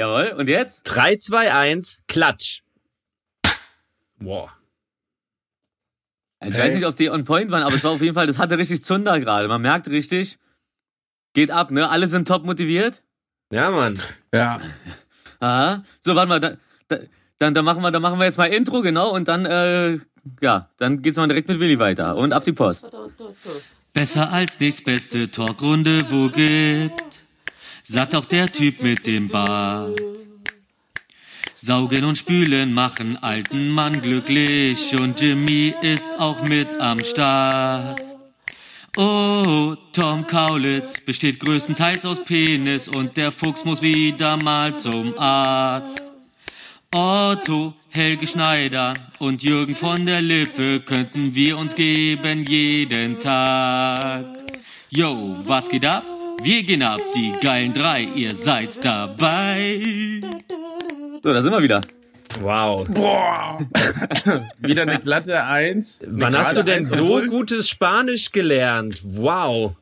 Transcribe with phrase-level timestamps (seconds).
[0.00, 0.80] Jawohl, und jetzt?
[0.84, 2.62] 3, 2, 1, Klatsch.
[4.18, 4.50] Boah.
[6.38, 8.26] Also ich weiß nicht, ob die on point waren, aber es war auf jeden Fall,
[8.26, 9.46] das hatte richtig Zunder gerade.
[9.46, 10.38] Man merkt richtig,
[11.34, 11.90] geht ab, ne?
[11.90, 13.02] Alle sind top motiviert.
[13.52, 14.00] Ja, Mann.
[14.32, 14.58] Ja.
[15.38, 15.84] Aha.
[16.00, 16.56] So, warte mal, da,
[16.88, 16.96] da,
[17.38, 19.98] dann, dann, machen wir, dann machen wir jetzt mal Intro, genau, und dann, äh,
[20.40, 22.16] ja, dann geht's mal direkt mit Willi weiter.
[22.16, 22.90] Und ab die Post.
[23.92, 27.19] Besser als nichts, beste Talkrunde, wo gibt,
[27.90, 29.90] sagt auch der Typ mit dem Bar.
[31.56, 38.00] Saugen und Spülen machen alten Mann glücklich und Jimmy ist auch mit am Start.
[38.96, 46.04] Oh, Tom Kaulitz besteht größtenteils aus Penis und der Fuchs muss wieder mal zum Arzt.
[46.94, 54.26] Otto, Helge Schneider und Jürgen von der Lippe könnten wir uns geben jeden Tag.
[54.90, 56.19] Yo, was geht ab?
[56.42, 59.80] Wir gehen ab, die geilen drei, ihr seid dabei.
[61.22, 61.80] So, da sind wir wieder.
[62.40, 62.86] Wow.
[62.88, 63.58] Boah.
[64.60, 66.00] Wieder eine glatte Eins.
[66.02, 69.00] Eine Wann hast du denn Eins, so gutes Spanisch gelernt?
[69.02, 69.74] Wow.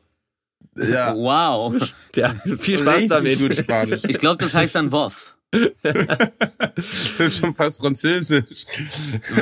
[0.75, 1.13] Ja.
[1.15, 1.75] Wow.
[2.15, 3.39] Ja, viel Spaß Richtig damit.
[3.39, 4.01] gut Spanisch.
[4.07, 5.35] Ich glaube, das heißt dann Woff.
[5.51, 8.65] Das ist schon fast Französisch.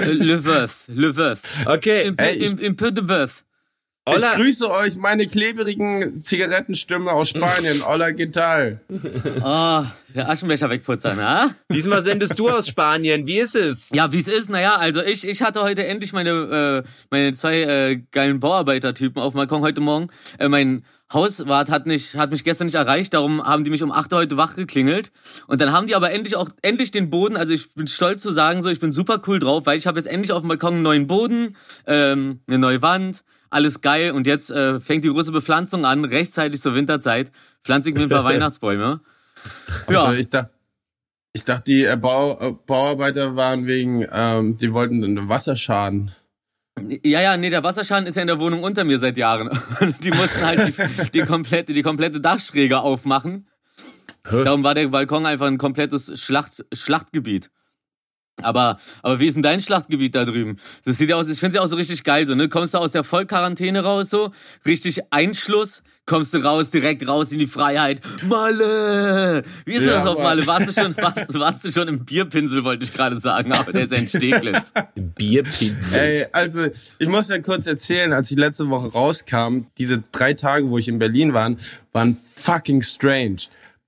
[0.06, 1.40] Le Veuf, Le Veuf.
[1.66, 3.44] Okay, Im, Ey, ich- im, im Peu de Veuf.
[4.10, 4.36] Ich Hola.
[4.36, 7.84] grüße euch, meine klebrigen Zigarettenstimme aus Spanien.
[7.86, 8.80] Hola, ¿qué tal?
[9.44, 9.84] Oh,
[10.16, 11.54] der Aschenbecher wegputzern, ha?
[11.70, 13.28] diesmal sendest du aus Spanien.
[13.28, 13.90] Wie ist es?
[13.92, 17.64] Ja, wie es ist, naja, also ich, ich hatte heute endlich meine, äh, meine zwei
[17.64, 20.08] äh, geilen Bauarbeitertypen auf dem Balkon heute Morgen.
[20.40, 23.92] Äh, mein Hauswart hat, nicht, hat mich gestern nicht erreicht, darum haben die mich um
[23.92, 25.12] 8 Uhr heute wach geklingelt.
[25.48, 28.32] Und dann haben die aber endlich auch endlich den Boden, also ich bin stolz zu
[28.32, 30.76] sagen, so ich bin super cool drauf, weil ich habe jetzt endlich auf dem Balkon
[30.76, 34.12] einen neuen Boden, ähm, eine neue Wand, alles geil.
[34.12, 37.32] Und jetzt äh, fängt die große Bepflanzung an, rechtzeitig zur Winterzeit,
[37.64, 39.02] pflanze ich mir ein paar Weihnachtsbäume.
[39.86, 40.14] Also Ja.
[40.14, 40.52] ich dachte,
[41.34, 46.12] ich dachte, die äh, Bau, äh, Bauarbeiter waren wegen, ähm, die wollten einen Wasserschaden.
[47.04, 49.50] Ja, ja, nee, der Wasserschaden ist ja in der Wohnung unter mir seit Jahren.
[50.04, 53.48] Die mussten halt die, die komplette, die komplette Dachschräge aufmachen.
[54.30, 57.50] Darum war der Balkon einfach ein komplettes Schlacht, Schlachtgebiet.
[58.44, 60.58] Aber, aber wie ist denn dein Schlachtgebiet da drüben?
[60.86, 62.50] Das sieht ja aus, ich finde es ja auch so richtig geil, so, ne?
[62.50, 64.32] Kommst du aus der Vollquarantäne raus, so,
[64.64, 68.02] richtig Einschluss, kommst du raus, direkt raus in die Freiheit.
[68.28, 69.44] Malle!
[69.66, 70.22] Wie ist Ja, das auf.
[70.22, 70.46] Malle?
[70.46, 73.86] Warst du schon, warst, warst du schon im Bierpinsel, wollte ich gerade sagen, aber der
[73.86, 74.72] ist ja in Steglitz.
[74.96, 75.98] Bierpizza.
[75.98, 76.66] Ey, also
[77.00, 80.88] ich muss ja kurz erzählen, als ich letzte Woche rauskam, diese drei Tage, wo ich
[80.88, 81.56] in Berlin war,
[81.92, 83.38] waren fucking strange.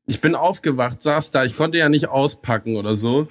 [0.08, 3.28] Ich bin aufgewacht, saß da, ich konnte ja nicht auspacken oder so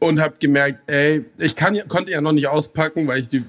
[0.00, 3.44] und hab gemerkt, ey, ich kann ja, konnte ja noch nicht auspacken, weil ich die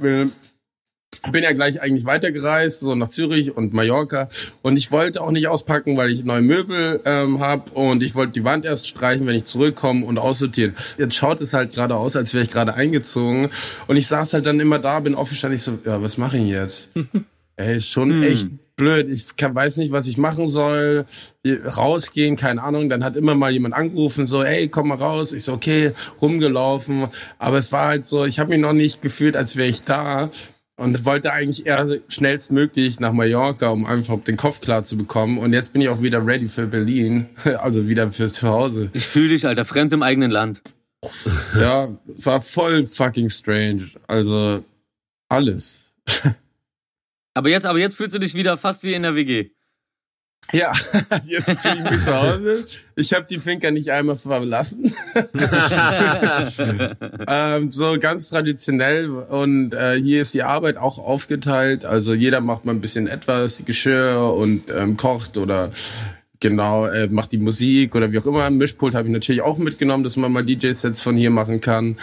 [1.30, 4.30] bin ja gleich eigentlich weitergereist, so nach Zürich und Mallorca.
[4.62, 8.34] Und ich wollte auch nicht auspacken, weil ich neue Möbel ähm, habe und ich wollte
[8.34, 10.74] die Wand erst streichen, wenn ich zurückkomme und aussortieren.
[10.98, 13.50] Jetzt schaut es halt gerade aus, als wäre ich gerade eingezogen.
[13.88, 16.48] Und ich saß halt dann immer da, bin aufgestanden, ich so, ja, was mache ich
[16.48, 16.90] jetzt?
[17.56, 18.50] Ey, ist schon echt
[18.82, 19.08] blöd.
[19.10, 21.06] Ich kann, weiß nicht, was ich machen soll.
[21.46, 22.90] Rausgehen, keine Ahnung.
[22.90, 25.34] Dann hat immer mal jemand angerufen, so, ey, komm mal raus.
[25.34, 27.08] Ich so, okay, rumgelaufen.
[27.38, 30.32] Aber es war halt so, ich habe mich noch nicht gefühlt, als wäre ich da.
[30.78, 35.38] Und wollte eigentlich eher schnellstmöglich nach Mallorca, um einfach den Kopf klar zu bekommen.
[35.38, 37.28] Und jetzt bin ich auch wieder ready für Berlin.
[37.60, 38.90] Also wieder fürs Zuhause.
[38.94, 40.62] Ich fühle dich, Alter, fremd im eigenen Land.
[41.56, 43.84] Ja, war voll fucking strange.
[44.08, 44.64] Also
[45.30, 45.84] alles.
[47.34, 49.52] Aber jetzt, aber jetzt fühlst du dich wieder fast wie in der WG.
[50.54, 50.72] Ja,
[51.24, 52.66] jetzt bin ich mit zu Hause.
[52.96, 54.94] Ich habe die Finker nicht einmal verlassen.
[57.28, 59.10] ähm, so ganz traditionell.
[59.10, 61.86] Und äh, hier ist die Arbeit auch aufgeteilt.
[61.86, 65.72] Also jeder macht mal ein bisschen etwas, Geschirr und ähm, kocht oder
[66.42, 68.44] genau, äh, macht die Musik oder wie auch immer.
[68.44, 71.98] Ein Mischpult habe ich natürlich auch mitgenommen, dass man mal DJ-Sets von hier machen kann.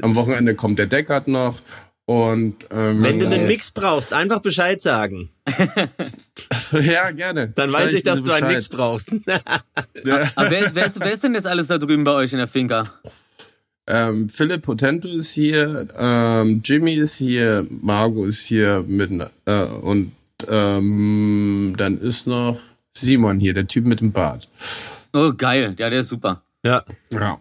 [0.00, 1.60] Am Wochenende kommt der Deckard noch.
[2.04, 5.30] Und ähm, Wenn du einen Mix brauchst, einfach Bescheid sagen.
[6.72, 7.48] ja, gerne.
[7.48, 8.48] Dann Sag weiß ich, dass du einen.
[8.48, 9.10] Mix brauchst.
[10.04, 10.28] Ja.
[10.34, 12.38] Aber wer ist, wer, ist, wer ist denn jetzt alles da drüben bei euch in
[12.38, 12.84] der Finca?
[13.86, 19.10] Ähm, Philipp Potento ist hier, ähm, Jimmy ist hier, Margot ist hier mit,
[19.44, 20.12] äh, und
[20.48, 22.58] ähm, dann ist noch
[22.96, 24.48] Simon hier, der Typ mit dem Bart.
[25.12, 25.74] Oh, geil.
[25.78, 26.42] Ja, der ist super.
[26.64, 26.84] ja.
[27.12, 27.40] Ja.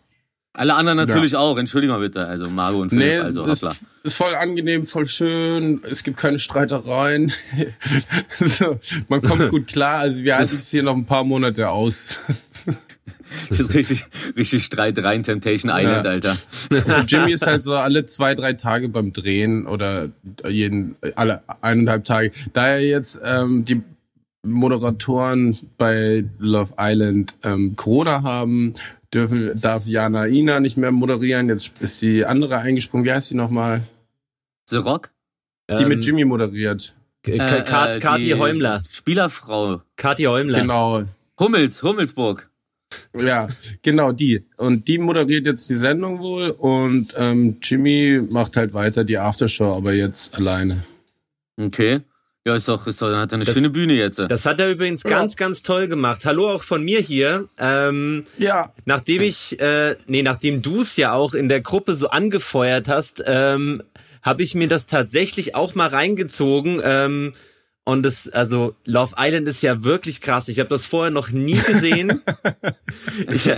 [0.54, 1.58] Alle anderen natürlich auch.
[1.58, 2.28] Entschuldigung mal bitte.
[2.28, 3.76] Also Margot und Philipp, Nee, also ist, hoppla.
[4.04, 5.82] ist voll angenehm, voll schön.
[5.90, 7.32] Es gibt keine Streitereien.
[8.30, 8.78] so,
[9.08, 10.00] man kommt gut klar.
[10.00, 12.20] Also wir halten es hier noch ein paar Monate aus.
[13.50, 14.04] Das ist richtig,
[14.36, 16.12] richtig Streit rein, Temptation Island, Ja.
[16.12, 16.36] Alter.
[16.70, 20.10] Und Jimmy ist halt so alle zwei, drei Tage beim Drehen oder
[20.50, 22.32] jeden, alle eineinhalb Tage.
[22.52, 23.82] Da er jetzt ähm, die
[24.46, 28.74] Moderatoren bei Love Island ähm, Corona haben,
[29.14, 31.50] dürfen, darf Jana Ina nicht mehr moderieren.
[31.50, 33.06] Jetzt ist die andere eingesprungen.
[33.06, 33.84] Wie heißt die nochmal?
[34.70, 35.12] The Rock?
[35.70, 36.96] Die mit Ähm, Jimmy moderiert.
[37.26, 38.84] Äh, Kat- äh, Kathi die Häumler.
[38.90, 39.82] Spielerfrau.
[39.96, 40.62] Kathi Häumler.
[40.62, 41.04] Genau.
[41.40, 42.50] Hummels, Hummelsburg.
[43.18, 43.48] Ja,
[43.82, 44.46] genau, die.
[44.58, 49.74] Und die moderiert jetzt die Sendung wohl und ähm, Jimmy macht halt weiter die Aftershow,
[49.76, 50.84] aber jetzt alleine.
[51.58, 52.02] Okay.
[52.48, 54.18] Ja, ist doch, ist doch, hat er eine Das- schöne Bühne jetzt.
[54.18, 56.26] Das hat er übrigens ganz, ganz toll gemacht.
[56.26, 57.48] Hallo auch von mir hier.
[57.60, 58.74] Ähm, Ja.
[58.86, 63.22] nachdem ich, äh, nee, nachdem du es ja auch in der Gruppe so angefeuert hast,
[63.28, 63.84] ähm,
[64.24, 66.82] habe ich mir das tatsächlich auch mal reingezogen.
[66.84, 67.34] Ähm,
[67.84, 70.48] und das, also Love Island ist ja wirklich krass.
[70.48, 72.24] Ich habe das vorher noch nie gesehen.
[73.32, 73.52] ich,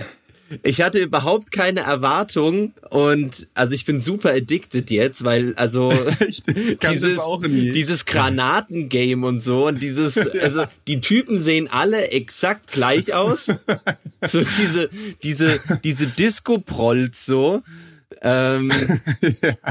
[0.62, 5.92] ich hatte überhaupt keine Erwartung und also ich bin super addicted jetzt, weil also
[6.92, 7.20] dieses,
[7.74, 13.52] dieses Granatengame und so und dieses, also die Typen sehen alle exakt gleich aus.
[14.26, 14.90] So diese,
[15.22, 17.62] diese, diese Disco-Prolls so.
[18.24, 18.72] Ähm,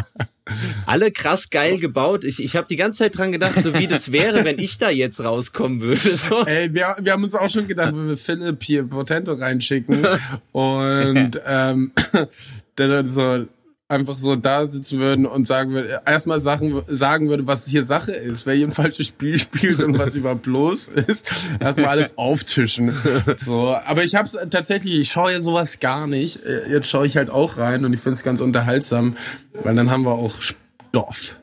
[0.86, 2.24] Alle krass geil gebaut.
[2.24, 4.90] Ich, ich habe die ganze Zeit dran gedacht, so wie das wäre, wenn ich da
[4.90, 6.16] jetzt rauskommen würde.
[6.16, 6.42] So.
[6.46, 10.06] Ey, wir, wir haben uns auch schon gedacht, wenn wir Philipp hier Potento reinschicken
[10.52, 11.92] und ähm,
[12.78, 13.46] der dann so
[13.92, 18.12] einfach so da sitzen würden und sagen würde, erstmal Sachen sagen würde, was hier Sache
[18.12, 22.92] ist, wer hier ein falsches Spiel spielt und was überhaupt los ist, erstmal alles auftischen.
[23.36, 26.40] So, aber ich hab's tatsächlich, ich schaue ja sowas gar nicht.
[26.70, 29.16] Jetzt schaue ich halt auch rein und ich find's ganz unterhaltsam,
[29.62, 31.36] weil dann haben wir auch Stoff.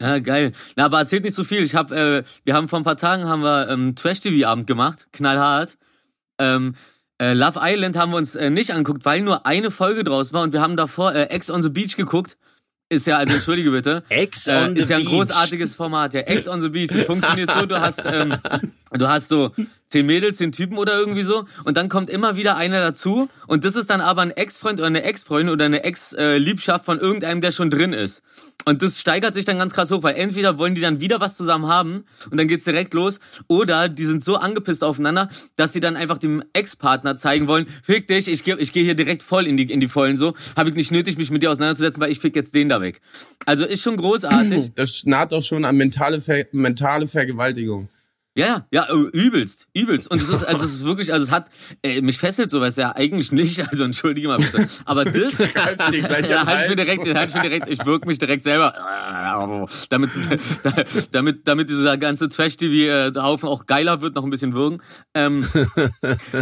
[0.00, 0.52] Ja, geil.
[0.76, 1.62] Na, aber erzählt nicht so viel.
[1.62, 5.76] Ich hab, äh, wir haben vor ein paar Tagen haben wir ähm, Trash-TV-Abend gemacht, knallhart.
[6.38, 6.76] Ähm,
[7.18, 10.42] äh, Love Island haben wir uns äh, nicht angeguckt, weil nur eine Folge draus war
[10.42, 12.36] und wir haben davor äh, Ex on the Beach geguckt.
[12.90, 14.02] Ist ja, also entschuldige bitte.
[14.08, 15.12] Ex Äh, on the ist ja ein Beach.
[15.12, 16.14] großartiges Format.
[16.14, 16.90] Ja, Ex on the Beach.
[17.06, 18.34] Funktioniert so, du hast, ähm,
[18.92, 19.52] du hast so
[19.88, 23.64] zehn Mädels, zehn Typen oder irgendwie so und dann kommt immer wieder einer dazu und
[23.64, 27.52] das ist dann aber ein Ex-Freund oder eine Ex-Freundin oder eine Ex-Liebschaft von irgendeinem, der
[27.52, 28.22] schon drin ist.
[28.64, 31.36] Und das steigert sich dann ganz krass hoch, weil entweder wollen die dann wieder was
[31.36, 35.80] zusammen haben und dann geht's direkt los oder die sind so angepisst aufeinander, dass sie
[35.80, 39.46] dann einfach dem Ex-Partner zeigen wollen, fick dich, ich gehe ich geh hier direkt voll
[39.46, 42.10] in die, in die Vollen so, habe ich nicht nötig, mich mit dir auseinanderzusetzen, weil
[42.10, 43.00] ich fick jetzt den da weg.
[43.46, 44.72] Also ist schon großartig.
[44.74, 47.88] Das naht auch schon an mentale, Ver mentale Vergewaltigung.
[48.38, 50.08] Ja, ja, äh, übelst, übelst.
[50.12, 51.50] Und es ist, also es ist wirklich, also es hat,
[51.82, 54.68] äh, mich fesselt sowas ja eigentlich nicht, also entschuldige mal bitte.
[54.84, 55.36] Aber das,
[56.28, 58.74] ja, halt ich mir direkt, halt ich mir direkt, ich wirke mich direkt selber,
[59.88, 60.10] damit,
[61.10, 64.82] damit, damit dieser ganze Trash-TV-Haufen auch geiler wird, noch ein bisschen wirken.
[65.14, 65.44] Ähm,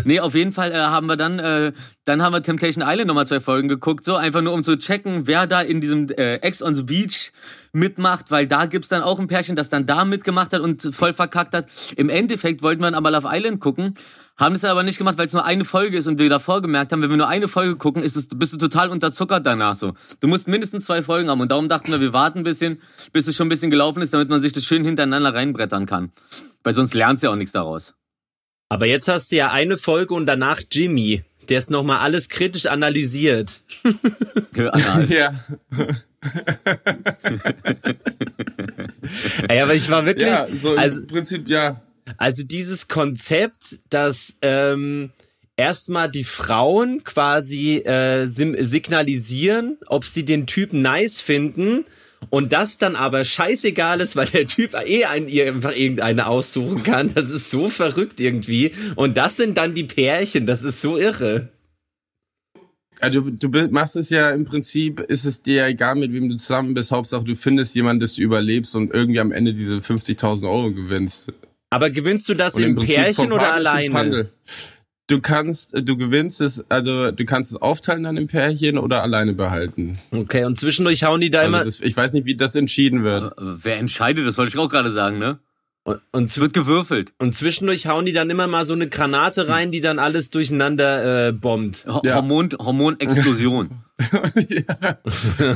[0.04, 1.72] nee, auf jeden Fall äh, haben wir dann, äh,
[2.04, 5.26] dann haben wir Temptation Island nochmal zwei Folgen geguckt, so einfach nur um zu checken,
[5.26, 7.32] wer da in diesem äh, Ex on the Beach
[7.76, 11.12] mitmacht, weil da gibt's dann auch ein Pärchen, das dann da mitgemacht hat und voll
[11.12, 11.66] verkackt hat.
[11.96, 13.94] Im Endeffekt wollten wir dann aber Love Island gucken,
[14.36, 16.92] haben es aber nicht gemacht, weil es nur eine Folge ist und wir davor gemerkt
[16.92, 19.92] haben, wenn wir nur eine Folge gucken, ist es, bist du total unterzuckert danach so.
[20.20, 22.80] Du musst mindestens zwei Folgen haben und darum dachten wir, wir warten ein bisschen,
[23.12, 26.10] bis es schon ein bisschen gelaufen ist, damit man sich das schön hintereinander reinbrettern kann.
[26.64, 27.94] Weil sonst lernst du ja auch nichts daraus.
[28.68, 32.66] Aber jetzt hast du ja eine Folge und danach Jimmy, der es nochmal alles kritisch
[32.66, 33.62] analysiert.
[34.56, 35.08] Anal.
[35.10, 35.34] Ja.
[39.48, 41.80] Ey, aber ich war wirklich, Ja, so also, im Prinzip, ja.
[42.16, 45.10] also dieses Konzept, dass ähm,
[45.56, 51.84] erstmal die Frauen quasi äh, signalisieren, ob sie den Typen nice finden
[52.30, 56.82] und das dann aber scheißegal ist, weil der Typ eh ein, ihr einfach irgendeine aussuchen
[56.82, 57.12] kann.
[57.14, 58.72] Das ist so verrückt irgendwie.
[58.96, 60.46] Und das sind dann die Pärchen.
[60.46, 61.48] Das ist so irre.
[63.00, 66.28] Ja, du, du machst es ja im Prinzip, ist es dir ja egal, mit wem
[66.28, 66.92] du zusammen bist.
[66.92, 71.28] Hauptsache, du findest jemanden, dass du überlebst und irgendwie am Ende diese 50.000 Euro gewinnst.
[71.68, 74.28] Aber gewinnst du das Und im Pärchen oder alleine?
[75.08, 79.34] Du kannst, du gewinnst es, also du kannst es aufteilen dann im Pärchen oder alleine
[79.34, 79.98] behalten.
[80.10, 81.64] Okay, und zwischendurch hauen die da Also immer.
[81.64, 83.32] das, ich weiß nicht, wie das entschieden wird.
[83.38, 85.38] Wer entscheidet, das wollte ich auch gerade sagen, ne?
[85.84, 87.12] Und, und, Es wird gewürfelt.
[87.18, 91.28] und zwischendurch hauen die dann immer mal so eine Granate rein, die dann alles durcheinander
[91.28, 91.86] äh, bombt.
[92.02, 92.16] Ja.
[92.16, 93.70] Hormon, Hormonexplosion.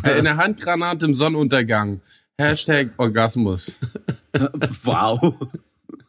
[0.04, 2.00] Eine Handgranate im Sonnenuntergang.
[2.38, 3.72] Hashtag Orgasmus.
[4.84, 5.34] Wow.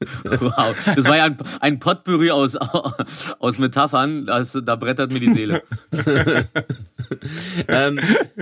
[0.24, 0.76] Wow.
[0.96, 4.26] Das war ja ein, ein Potpourri aus, aus Metaphern.
[4.26, 5.64] Das, da brettert mir die Seele.
[7.68, 8.00] Ähm,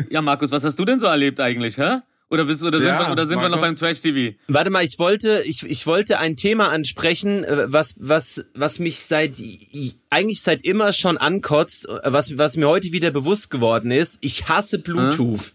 [0.09, 1.99] Ja, Markus, was hast du denn so erlebt eigentlich, hä?
[2.29, 3.75] Oder, bist, oder sind, Ja, wir, oder sind wir noch beim.
[3.75, 4.35] Trash-TV?
[4.47, 8.99] warte mal, ich wollte, ich, ich wollte ein Thema ansprechen, äh, was, was, was mich
[8.99, 9.41] seit
[10.11, 14.19] eigentlich seit immer schon ankotzt, was, was mir heute wieder bewusst geworden ist.
[14.21, 15.53] Ich hasse Bluetooth.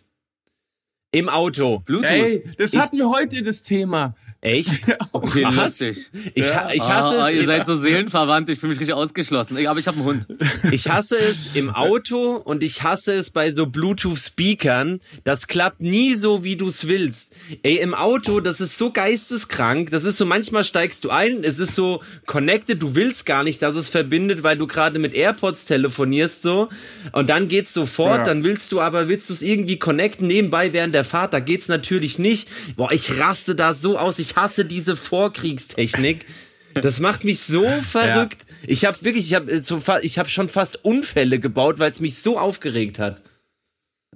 [1.12, 1.78] Im Auto.
[1.84, 2.11] Bluetooth.
[2.11, 4.16] Ey, das Ich- hatten wir heute das Thema.
[4.44, 4.70] Echt?
[5.12, 5.80] Okay, Was?
[5.80, 6.10] lustig.
[6.34, 7.34] Ich, ha- ich hasse ah, es.
[7.34, 9.56] ihr im- seid so seelenverwandt, ich fühle mich richtig ausgeschlossen.
[9.56, 10.26] Ich- Aber ich habe einen Hund.
[10.72, 15.00] Ich hasse es im Auto und ich hasse es bei so Bluetooth-Speakern.
[15.24, 17.32] Das klappt nie so, wie du es willst.
[17.62, 19.90] Ey, im Auto, das ist so geisteskrank.
[19.90, 23.62] Das ist so, manchmal steigst du ein, es ist so connected, du willst gar nicht,
[23.62, 26.68] dass es verbindet, weil du gerade mit AirPods telefonierst so.
[27.12, 28.24] Und dann geht's sofort, Ja.
[28.24, 31.32] dann willst du aber, willst du es irgendwie connecten nebenbei während der Fahrt.
[31.32, 32.48] Da geht's natürlich nicht.
[32.76, 34.18] Boah, ich raste da so aus.
[34.18, 36.25] Ich hasse diese Vorkriegstechnik.
[36.75, 38.45] Das macht mich so verrückt.
[38.67, 42.00] Ich habe wirklich, ich habe so, fa- ich habe schon fast Unfälle gebaut, weil es
[42.00, 43.23] mich so aufgeregt hat.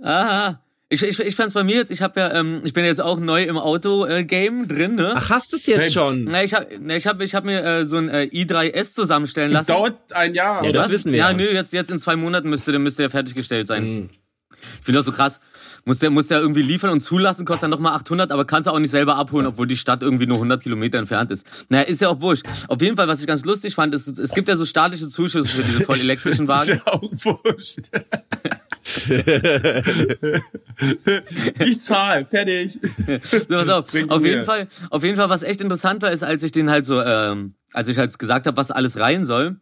[0.02, 0.56] Ah,
[0.88, 3.20] ich, ich, ich fand's bei mir jetzt, ich habe ja, ähm, ich bin jetzt auch
[3.20, 5.12] neu im Auto-Game drin, ne?
[5.16, 6.24] Ach, hast du es jetzt Hey, schon?
[6.24, 9.68] Na, ich habe ich hab, ich hab mir äh, so ein äh, i3S zusammenstellen lassen.
[9.68, 10.62] Dauert ein Jahr.
[10.64, 10.80] Ja, oder?
[10.80, 11.36] das wissen wir Ja, ja.
[11.36, 14.08] nö, jetzt, jetzt in zwei Monaten müsste, müsste der fertiggestellt sein.
[14.80, 15.40] Ich finde das so krass.
[15.88, 18.72] Muss der, muss der irgendwie liefern und zulassen, kostet dann nochmal 800, aber kannst du
[18.72, 21.46] auch nicht selber abholen, obwohl die Stadt irgendwie nur 100 Kilometer entfernt ist.
[21.70, 22.44] Naja, ist ja auch wurscht.
[22.68, 25.48] Auf jeden Fall, was ich ganz lustig fand, ist, es gibt ja so staatliche Zuschüsse
[25.48, 26.82] für diese voll elektrischen Ist Wagen.
[26.84, 27.78] ja auch wurscht.
[31.64, 32.78] ich zahl, fertig.
[33.22, 33.90] So, pass auf.
[33.90, 34.28] Bringt auf mir.
[34.28, 37.00] jeden Fall, auf jeden Fall, was echt interessant war, ist, als ich den halt so,
[37.00, 39.56] ähm, als ich halt gesagt habe, was alles rein soll,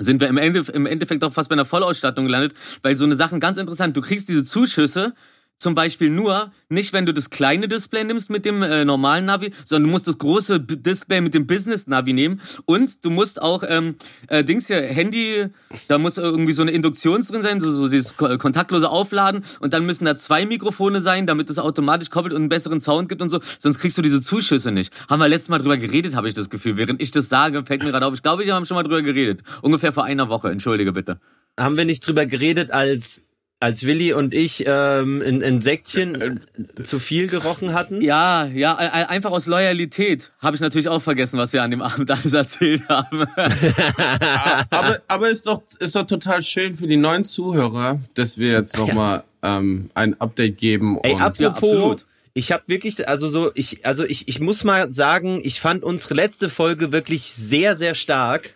[0.00, 3.14] sind wir im, Ende, im Endeffekt auch fast bei einer Vollausstattung gelandet, weil so eine
[3.14, 5.14] Sachen ganz interessant, du kriegst diese Zuschüsse
[5.60, 9.52] zum Beispiel nur, nicht wenn du das kleine Display nimmst mit dem äh, normalen Navi,
[9.64, 13.62] sondern du musst das große B Display mit dem Business-Navi nehmen und du musst auch,
[13.68, 13.94] ähm,
[14.28, 15.46] äh, Dings hier, Handy,
[15.86, 19.74] da muss irgendwie so eine Induktions drin sein, so, so dieses ko- kontaktlose Aufladen und
[19.74, 23.20] dann müssen da zwei Mikrofone sein, damit es automatisch koppelt und einen besseren Sound gibt
[23.20, 24.92] und so, sonst kriegst du diese Zuschüsse nicht.
[25.10, 26.78] Haben wir letztes Mal drüber geredet, habe ich das Gefühl.
[26.78, 29.02] Während ich das sage, fällt mir gerade auf, ich glaube, wir haben schon mal drüber
[29.02, 29.42] geredet.
[29.60, 31.20] Ungefähr vor einer Woche, entschuldige bitte.
[31.58, 33.20] Haben wir nicht drüber geredet, als
[33.60, 36.40] als Willi und ich ähm, ein, ein Säckchen
[36.82, 38.00] zu viel gerochen hatten?
[38.00, 42.10] Ja, ja, einfach aus Loyalität habe ich natürlich auch vergessen, was wir an dem Abend
[42.10, 43.26] alles erzählt haben.
[44.70, 48.78] aber, aber ist doch, ist doch total schön für die neuen Zuhörer, dass wir jetzt
[48.78, 50.98] nochmal ähm, ein Update geben.
[51.02, 52.06] Ey, und apropos, Ja, absolut.
[52.32, 56.14] ich habe wirklich, also so, ich, also ich, ich muss mal sagen, ich fand unsere
[56.14, 58.54] letzte Folge wirklich sehr, sehr stark.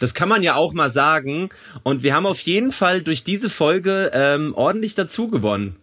[0.00, 1.48] Das kann man ja auch mal sagen.
[1.82, 5.76] Und wir haben auf jeden Fall durch diese Folge ähm, ordentlich dazu gewonnen.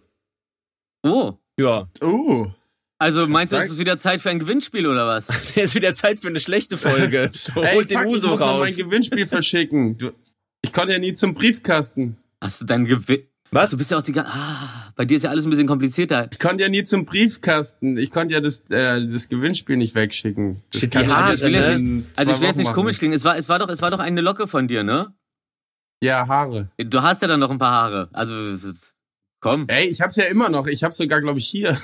[1.02, 2.50] Oh, Ja, uh,
[2.98, 5.28] also meinst du, es ist wieder Zeit für ein Gewinnspiel oder was?
[5.54, 7.30] jetzt wieder Zeit für eine schlechte Folge.
[7.56, 8.60] ey, Holt den fuck, ich Uso muss noch raus.
[8.60, 9.98] mein Gewinnspiel verschicken.
[9.98, 10.12] Du,
[10.62, 12.16] ich konnte ja nie zum Briefkasten.
[12.40, 13.26] Hast du dein Gewinn...
[13.54, 13.70] Was?
[13.70, 14.32] Du bist ja auch die ganze...
[14.32, 16.28] Ah, bei dir ist ja alles ein bisschen komplizierter.
[16.30, 17.96] Ich konnte ja nie zum Briefkasten.
[17.96, 20.60] Ich konnte ja das, äh, das Gewinnspiel nicht wegschicken.
[20.72, 22.66] Das Shit, die kann jetzt Also ich will jetzt nicht, also ich will jetzt nicht
[22.66, 22.74] machen.
[22.74, 23.14] komisch klingen.
[23.14, 25.14] Es war, es war doch, es war doch eine Locke von dir, ne?
[26.02, 26.68] Ja, Haare.
[26.78, 28.08] Du hast ja dann noch ein paar Haare.
[28.12, 28.93] Also, es ist-
[29.44, 29.64] komm.
[29.68, 30.66] Ey, ich hab's ja immer noch.
[30.66, 31.72] Ich hab's sogar, glaube ich, hier.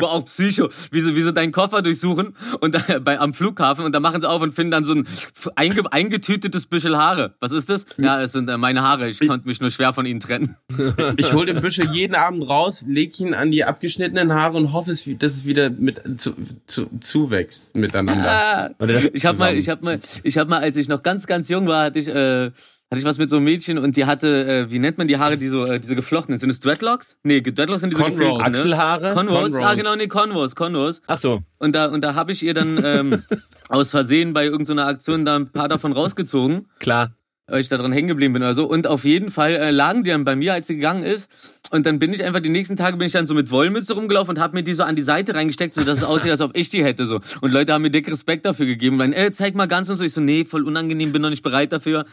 [0.00, 0.68] War auch Psycho.
[0.90, 4.20] Wie sie, wie sie deinen Koffer durchsuchen und da, bei, am Flughafen und da machen
[4.20, 5.06] sie auf und finden dann so ein
[5.54, 7.34] einge, eingetütetes Büschel Haare.
[7.38, 7.86] Was ist das?
[7.98, 9.08] Ja, es sind äh, meine Haare.
[9.08, 10.56] Ich konnte mich nur schwer von ihnen trennen.
[11.16, 14.90] Ich hol den Büschel jeden Abend raus, leg ihn an die abgeschnittenen Haare und hoffe,
[14.90, 16.34] es, dass es wieder mit zu,
[16.66, 18.74] zu, zuwächst miteinander.
[18.78, 21.26] Oder das Ich habe mal, ich habe mal, ich habe mal, als ich noch ganz,
[21.26, 22.50] ganz jung war, hatte ich, äh,
[22.90, 25.18] hatte ich was mit so einem Mädchen und die hatte, äh, wie nennt man die
[25.18, 26.40] Haare, die so, äh, diese geflochtenen?
[26.40, 27.18] Sind es Dreadlocks?
[27.22, 28.18] Nee, Dreadlocks sind diese Conroes.
[28.18, 28.58] gefilzten, ne?
[28.58, 29.14] Achselhaare?
[29.14, 29.52] Conroes?
[29.52, 29.66] Conroes.
[29.66, 31.02] Ah, genau, nee, Conroes, Conroes.
[31.06, 31.42] Ach so.
[31.58, 33.22] Und da, und da habe ich ihr dann ähm,
[33.68, 37.12] aus Versehen bei irgendeiner Aktion da ein paar davon rausgezogen, Klar.
[37.48, 38.66] Weil ich da dran hängen geblieben bin oder so.
[38.66, 41.30] Und auf jeden Fall äh, lagen die dann bei mir, als sie gegangen ist.
[41.70, 44.36] Und dann bin ich einfach, die nächsten Tage bin ich dann so mit Wollmütze rumgelaufen
[44.36, 46.68] und habe mir die so an die Seite reingesteckt, so es aussieht, als ob ich
[46.68, 47.06] die hätte.
[47.06, 47.20] so.
[47.40, 49.00] Und Leute haben mir dick Respekt dafür gegeben.
[49.00, 50.04] Und äh, zeig mal ganz und so.
[50.04, 52.04] Ich so, nee, voll unangenehm, bin noch nicht bereit dafür.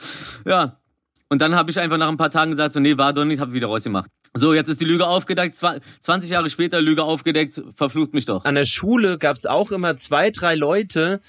[0.45, 0.79] Ja.
[1.27, 3.39] Und dann habe ich einfach nach ein paar Tagen gesagt, so, nee, war doch nicht,
[3.39, 4.09] habe wieder rausgemacht.
[4.35, 8.45] So, jetzt ist die Lüge aufgedeckt, zwa- 20 Jahre später Lüge aufgedeckt, verflucht mich doch.
[8.45, 11.21] An der Schule gab's auch immer zwei, drei Leute,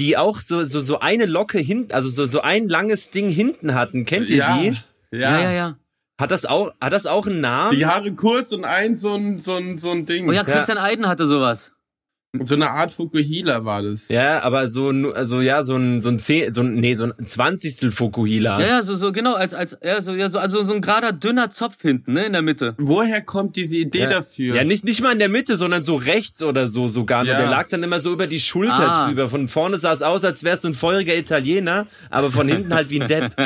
[0.00, 3.74] die auch so, so, so eine Locke hinten, also so, so ein langes Ding hinten
[3.74, 4.06] hatten.
[4.06, 4.76] Kennt ihr ja, die?
[5.12, 5.76] Ja, ja, ja.
[6.18, 7.76] Hat das auch, hat das auch einen Namen?
[7.76, 10.28] Die Haare kurz und eins so ein, so ein, so ein Ding.
[10.28, 11.72] Oh ja, Christian Eiden hatte sowas.
[12.44, 14.08] So eine Art Fukuhila war das.
[14.08, 17.26] Ja, aber so, also ja, so ein, so ein zehn, so ein, nee, so ein
[17.26, 18.60] Zwanzigstel Fukuhila.
[18.60, 21.10] Ja, ja, so, so, genau, als, als, ja, so, ja, so, also so ein gerader,
[21.12, 22.74] dünner Zopf hinten, ne, in der Mitte.
[22.78, 24.10] Woher kommt diese Idee Ja.
[24.10, 24.54] dafür?
[24.54, 27.24] Ja, nicht, nicht mal in der Mitte, sondern so rechts oder so sogar.
[27.24, 27.32] nur.
[27.32, 27.38] Ja.
[27.40, 29.06] Der lag dann immer so über die Schulter Ah.
[29.08, 29.28] drüber.
[29.28, 32.90] Von vorne sah es aus, als wärst du ein feuriger Italiener, aber von hinten halt
[32.90, 33.34] wie ein Depp.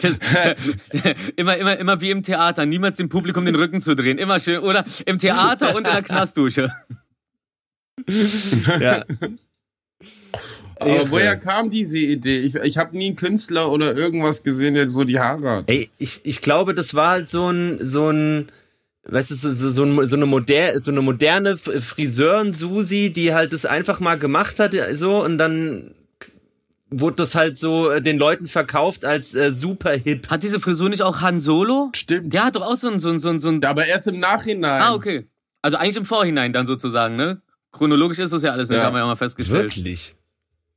[0.00, 0.18] Das,
[1.36, 4.18] immer, immer, immer wie im Theater, niemals dem Publikum den Rücken zu drehen.
[4.18, 4.84] Immer schön, oder?
[5.06, 6.70] Im Theater und in der Knastdusche.
[8.80, 9.04] Ja.
[10.78, 12.40] Aber woher kam diese Idee?
[12.40, 15.64] Ich, ich habe nie einen Künstler oder irgendwas gesehen, der so die Haare hat.
[15.68, 18.48] Ey, ich, ich glaube, das war halt so ein, so ein,
[19.04, 23.64] weißt du, so, so, so, so eine moderne, so eine moderne Friseuren-Susi, die halt das
[23.64, 25.94] einfach mal gemacht hat, so, und dann
[26.90, 30.28] wurde das halt so äh, den Leuten verkauft als äh, super hip.
[30.30, 31.90] Hat diese Frisur nicht auch Han Solo?
[31.94, 32.32] Stimmt.
[32.32, 34.20] Der hat doch auch so ein, so ein, so ein, so ein Aber erst im
[34.20, 34.82] Nachhinein.
[34.82, 35.26] Ah, okay.
[35.62, 37.40] Also eigentlich im Vorhinein dann sozusagen, ne?
[37.72, 38.76] Chronologisch ist das ja alles, ne?
[38.76, 38.84] Ja.
[38.84, 39.76] Haben wir ja mal festgestellt.
[39.76, 40.14] Wirklich?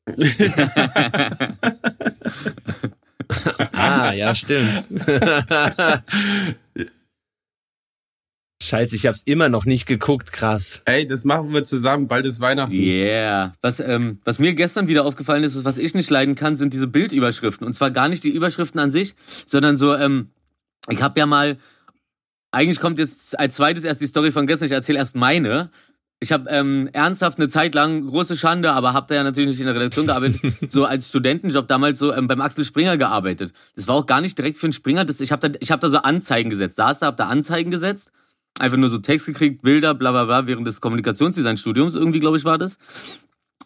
[3.74, 4.88] ah, ja, stimmt.
[8.62, 10.82] Scheiße, ich hab's immer noch nicht geguckt, krass.
[10.84, 12.10] Ey, das machen wir zusammen.
[12.10, 12.74] Bald ist Weihnachten.
[12.74, 13.54] Yeah.
[13.62, 16.74] Was, ähm, was mir gestern wieder aufgefallen ist, ist, was ich nicht leiden kann, sind
[16.74, 17.66] diese Bildüberschriften.
[17.66, 19.16] Und zwar gar nicht die Überschriften an sich,
[19.46, 20.32] sondern so, ähm,
[20.90, 21.58] ich habe ja mal,
[22.52, 25.72] eigentlich kommt jetzt als zweites erst die Story von gestern, ich erzähle erst meine.
[26.22, 29.60] Ich habe ähm, ernsthaft eine Zeit lang, große Schande, aber habe da ja natürlich nicht
[29.62, 33.54] in der Redaktion gearbeitet, so als Studentenjob damals so ähm, beim Axel Springer gearbeitet.
[33.78, 35.80] Das war auch gar nicht direkt für einen Springer, das, ich habe da, ich hab
[35.80, 38.12] da so Anzeigen gesetzt, saß da, hab da Anzeigen gesetzt,
[38.60, 42.44] einfach nur so Text gekriegt, Bilder, bla bla bla, während des Kommunikationsdesign-Studiums irgendwie, glaube ich,
[42.44, 42.78] war das.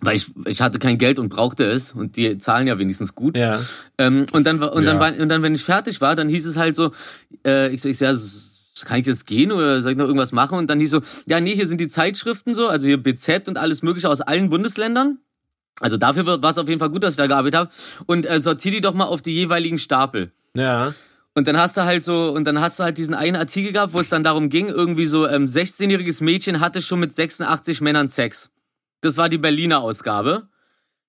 [0.01, 3.35] Weil ich, ich hatte kein Geld und brauchte es und die zahlen ja wenigstens gut.
[3.37, 3.59] Ja.
[3.97, 5.21] Ähm, und dann war- und dann Ja.
[5.23, 6.91] und dann wenn ich fertig war, dann hieß es halt so,
[7.47, 8.13] äh, ich ich ja,
[8.85, 10.57] kann ich jetzt gehen oder soll ich noch irgendwas machen?
[10.57, 13.57] Und dann hieß so, ja, nee, hier sind die Zeitschriften so, also hier BZ und
[13.57, 15.19] alles mögliche aus allen Bundesländern.
[15.79, 17.69] Also dafür war es auf jeden Fall gut, dass ich da gearbeitet habe.
[18.05, 20.31] Und äh, sortier die doch mal auf die jeweiligen Stapel.
[20.55, 20.93] Ja.
[21.35, 23.93] Und dann hast du halt so, und dann hast du halt diesen einen Artikel gehabt,
[23.93, 28.07] wo es dann darum ging, irgendwie so, ähm, 16-jähriges Mädchen hatte schon mit 86 Männern
[28.07, 28.51] Sex.
[29.01, 30.47] Das war die Berliner Ausgabe.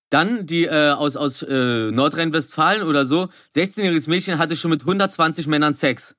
[0.09, 5.47] Dann die äh, aus, aus äh, Nordrhein-Westfalen oder so, 16-jähriges Mädchen hatte schon mit 120
[5.47, 6.17] Männern Sex.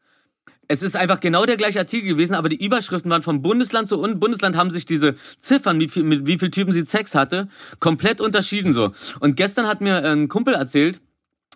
[0.67, 3.99] Es ist einfach genau der gleiche Artikel gewesen, aber die Überschriften waren von Bundesland zu
[4.01, 7.47] Un- Bundesland haben sich diese Ziffern, wie viel, mit wie viel Typen sie Sex hatte,
[7.79, 8.93] komplett unterschieden so.
[9.19, 11.01] Und gestern hat mir ein Kumpel erzählt,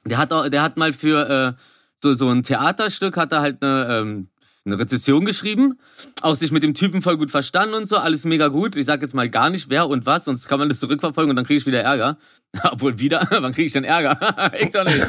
[0.06, 1.62] der hat auch, der hat mal für äh,
[2.02, 4.28] so so ein Theaterstück hat er halt eine ähm,
[4.66, 5.80] eine Rezession geschrieben,
[6.22, 8.76] auch sich mit dem Typen voll gut verstanden und so, alles mega gut.
[8.76, 11.36] Ich sag jetzt mal gar nicht wer und was, sonst kann man das zurückverfolgen und
[11.36, 12.18] dann kriege ich wieder Ärger.
[12.72, 14.20] Obwohl wieder, wann kriege ich denn Ärger?
[14.60, 15.06] ich doch nicht.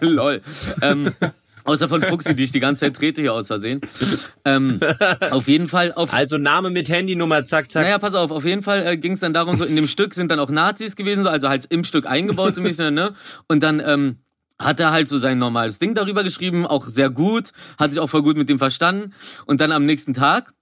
[0.00, 0.42] Lol.
[0.82, 1.10] Ähm,
[1.64, 3.80] außer von Fuxi, die ich die ganze Zeit trete hier aus Versehen.
[4.44, 4.80] Ähm,
[5.30, 7.82] auf jeden Fall, auf Also Name mit Handynummer, zack, zack.
[7.82, 10.14] naja, pass auf, auf jeden Fall äh, ging es dann darum, so in dem Stück
[10.14, 13.14] sind dann auch Nazis gewesen, so, also halt im Stück eingebaut, so ein bisschen, ne?
[13.48, 14.16] Und dann ähm,
[14.58, 18.10] hat er halt so sein normales Ding darüber geschrieben, auch sehr gut, hat sich auch
[18.10, 19.14] voll gut mit dem verstanden.
[19.46, 20.52] Und dann am nächsten Tag,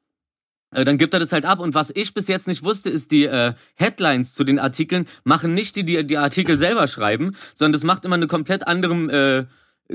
[0.70, 1.58] äh, dann gibt er das halt ab.
[1.61, 5.54] Und was ich bis jetzt nicht wusste, ist, die äh, Headlines zu den Artikeln machen
[5.54, 9.46] nicht die, die die Artikel selber schreiben, sondern das macht immer eine komplett anderem äh,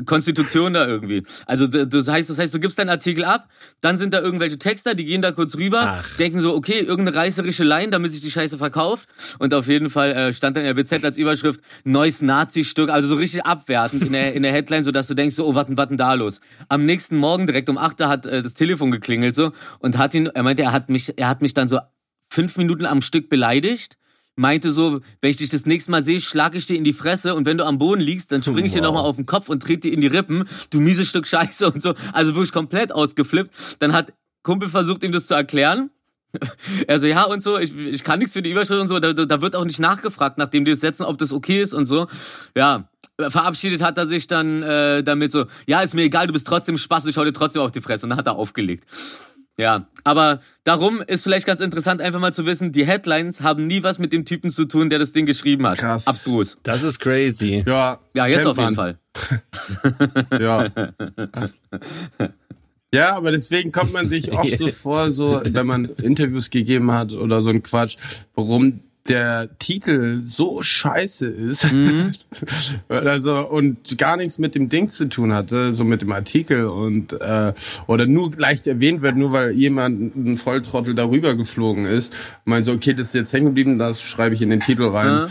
[0.06, 1.24] Konstitution da irgendwie.
[1.46, 3.48] Also das heißt, das heißt, du gibst deinen Artikel ab,
[3.82, 6.18] dann sind da irgendwelche Texter, die gehen da kurz rüber, Ach.
[6.18, 9.08] denken so, okay, irgendeine reißerische Line, damit sich die Scheiße verkauft.
[9.40, 13.08] Und auf jeden Fall äh, stand dann in der BZ als Überschrift neues Nazi-Stück, also
[13.08, 15.68] so richtig abwertend in der, in der Headline, so dass du denkst, so, oh, was
[15.68, 16.40] denn da los?
[16.70, 20.14] Am nächsten Morgen direkt um 8 Uhr hat äh, das Telefon geklingelt so und hat
[20.16, 21.80] ihn, er meinte, er hat mich, er hat mich dann so
[22.30, 23.98] fünf Minuten am Stück beleidigt.
[24.36, 27.36] Meinte so, wenn ich dich das nächste Mal sehe, schlag ich dir in die Fresse
[27.36, 28.88] und wenn du am Boden liegst, dann spring ich dir Wow.
[28.88, 31.84] nochmal auf den Kopf und trete dir in die Rippen, du mieses Stück Scheiße und
[31.84, 31.94] so.
[32.14, 33.54] Also wirklich komplett ausgeflippt.
[33.80, 35.90] Dann hat Kumpel versucht, ihm das zu erklären.
[36.88, 39.14] Er so, ja und so, ich, ich kann nichts für die Überschrift und so, da,
[39.14, 41.86] da da wird auch nicht nachgefragt, nachdem die es setzen, ob das okay ist und
[41.86, 42.08] so.
[42.58, 46.48] Ja, verabschiedet hat er sich dann äh, damit so, ja, ist mir egal, du bist
[46.48, 48.08] trotzdem Spaß und ich hau dir trotzdem auf die Fresse.
[48.08, 48.86] Und dann hat er aufgelegt.
[49.58, 53.84] Ja, aber darum ist vielleicht ganz interessant, einfach mal zu wissen, die Headlines haben nie
[53.84, 55.78] was mit dem Typen zu tun, der das Ding geschrieben hat.
[55.78, 56.08] Krass.
[56.08, 56.58] Abstrus.
[56.64, 57.64] Das ist crazy.
[57.66, 58.76] Ja, Ja, jetzt auf jeden.
[58.76, 58.98] Fall.
[60.40, 60.72] Ja.
[62.94, 67.14] Ja, aber deswegen kommt man sich oft so vor, so wenn man Interviews gegeben hat
[67.14, 67.98] oder so ein Quatsch,
[68.36, 71.68] warum der Titel so scheiße ist.
[72.88, 77.14] Also und gar nichts mit dem Ding zu tun hatte, so mit dem Artikel und
[77.14, 77.54] äh,
[77.88, 82.14] oder nur leicht erwähnt wird, nur weil jemand ein Volltrottel darüber geflogen ist.
[82.46, 85.08] Man so, okay, das ist jetzt hängen geblieben, das schreibe ich in den Titel rein.
[85.08, 85.28] Ja.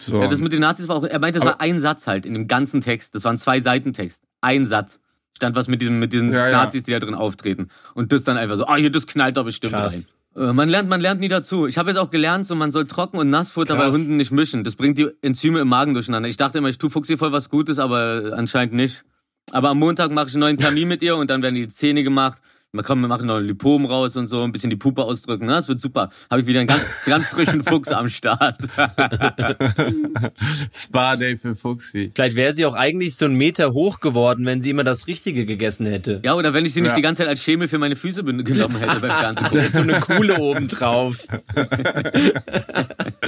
[0.00, 0.20] So.
[0.20, 2.34] Ja, das mit den Nazis war auch, er meinte, das war ein Satz halt in
[2.34, 3.14] dem ganzen Text.
[3.14, 4.22] Das waren zwei Seiten Text.
[4.40, 4.98] Ein Satz.
[5.36, 6.50] Stand was mit diesem, mit diesen Ja.
[6.50, 7.68] Nazis, die da drin auftreten.
[7.94, 9.94] Und das dann einfach so, ah, hier, das knallt doch bestimmt Krass.
[9.94, 10.06] rein.
[10.36, 11.66] Äh, Man lernt, man lernt nie dazu.
[11.66, 13.94] Ich habe jetzt auch gelernt, so man soll Trocken- und Nassfutter bei Krass.
[13.94, 14.64] Hunden nicht mischen.
[14.64, 16.28] Das bringt die Enzyme im Magen durcheinander.
[16.28, 19.04] Ich dachte immer, ich tue Fuchsi voll was Gutes, aber anscheinend nicht.
[19.52, 22.04] Aber am Montag mache ich einen neuen Termin mit ihr und dann werden die Zähne
[22.04, 22.38] gemacht.
[22.72, 25.46] Man kann, wir machen noch ein Lipom raus und so, ein bisschen die Puppe ausdrücken.
[25.46, 25.52] Ne?
[25.54, 26.10] Das wird super.
[26.30, 28.58] Habe ich wieder einen ganz, ganz frischen Fuchs am Start.
[30.72, 32.12] Spa Day für Fuchsi.
[32.14, 35.46] Vielleicht wäre sie auch eigentlich so einen Meter hoch geworden, wenn sie immer das Richtige
[35.46, 36.20] gegessen hätte.
[36.24, 36.96] Ja, oder wenn ich sie nicht Ja.
[36.96, 39.48] die ganze Zeit als Schemel für meine Füße genommen hätte beim Fernsehen.
[39.52, 41.18] Jetzt so eine Kuhle obendrauf.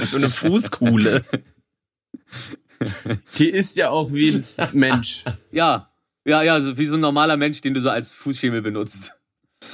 [0.05, 1.21] so eine Fußkuhle.
[3.37, 5.25] Die ist ja auch wie ein Mensch.
[5.51, 5.89] Ja,
[6.25, 9.11] ja, ja, so wie so ein normaler Mensch, den du so als Fußschemel benutzt.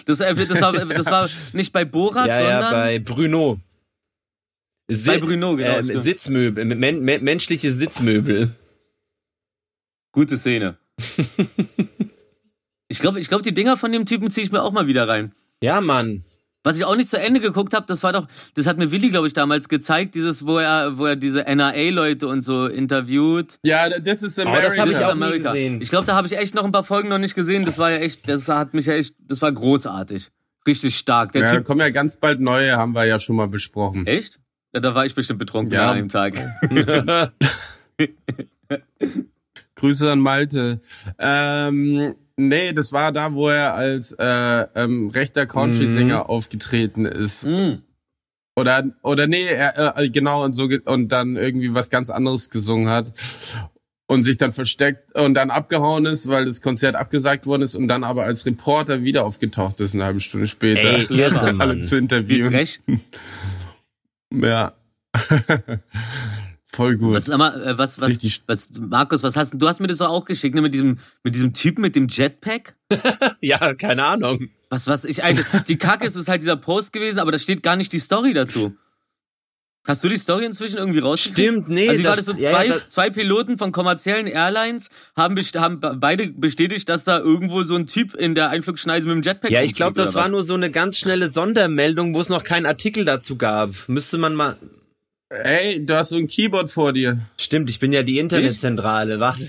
[0.05, 3.59] Das, äh, das, war, das war nicht bei Borat, ja, sondern ja, bei Bruno.
[4.91, 6.01] Si Bei Bruno, genau, stimmt.
[6.01, 8.55] Sitzmöbel, men men menschliche Sitzmöbel.
[10.11, 10.77] gute Szene.
[12.87, 15.07] ich glaube, ich glaub, die Dinger von dem Typen ziehe ich mir auch mal wieder
[15.07, 15.31] rein.
[15.61, 16.23] Ja, Mann.
[16.63, 19.09] Was ich auch nicht zu Ende geguckt habe, das war doch, das hat mir Willi,
[19.11, 23.59] glaube ich, damals gezeigt, dieses, wo er, wo er diese NRA-Leute und so interviewt.
[23.65, 24.67] Ja, das ist Oh, America.
[24.67, 25.53] das habe ich auch nie America.
[25.53, 25.81] gesehen.
[25.81, 27.63] Ich glaube, da habe ich echt noch ein paar Folgen noch nicht gesehen.
[27.65, 30.27] Das war ja echt, das hat mich ja echt, das war großartig.
[30.67, 31.31] Richtig stark.
[31.31, 34.05] Der ja, Typ, kommen ja ganz bald neue, haben wir ja schon mal besprochen.
[34.05, 34.39] echt?
[34.73, 35.89] Ja, da war ich bestimmt betrunken Ja.
[35.91, 36.33] an einem Tag.
[39.75, 40.79] Grüße an Malte.
[41.17, 47.45] Ähm, nee, das war da, wo er als äh, ähm, rechter Country-Sänger aufgetreten ist.
[47.45, 47.81] Mm.
[48.55, 52.89] Oder oder nee, er, äh, genau und so und dann irgendwie was ganz anderes gesungen
[52.89, 53.11] hat
[54.07, 57.87] und sich dann versteckt und dann abgehauen ist, weil das Konzert abgesagt worden ist und
[57.87, 61.97] dann aber als Reporter wieder aufgetaucht ist eine halbe Stunde später, Ey, irre, alle zu
[61.97, 62.67] interviewen.
[64.33, 64.73] Ja.
[66.79, 67.13] Voll gut.
[67.13, 68.41] Was, sag mal, äh, was, was, Richtig.
[68.47, 71.35] was, Markus, was hast du, du hast mir das auch geschickt, ne, mit diesem, mit
[71.35, 72.77] diesem Typen mit dem Jetpack?
[73.41, 74.47] ja, keine Ahnung.
[74.69, 77.63] Was, was, ich, eigentlich, die Kacke ist, ist halt dieser Post gewesen, aber da steht
[77.63, 78.77] gar nicht die Story dazu.
[79.85, 81.49] Hast du die Story inzwischen irgendwie rausgekriegt?
[81.49, 82.33] Stimmt, nee, Also war das- so?
[82.33, 87.63] Zwei, ja, das- zwei Piloten von kommerziellen Airlines haben, haben beide bestätigt, dass da irgendwo
[87.63, 90.43] so ein Typ in der Einflugschneise mit dem Jetpack Ja, ich glaube, das war nur
[90.43, 93.71] so eine ganz schnelle Sondermeldung, wo es noch keinen Artikel dazu gab.
[93.87, 94.55] Müsste man mal.
[95.31, 97.19] Ey, du hast so ein Keyboard vor dir.
[97.37, 99.19] Stimmt, ich bin ja die Internetzentrale.
[99.19, 99.47] Warte.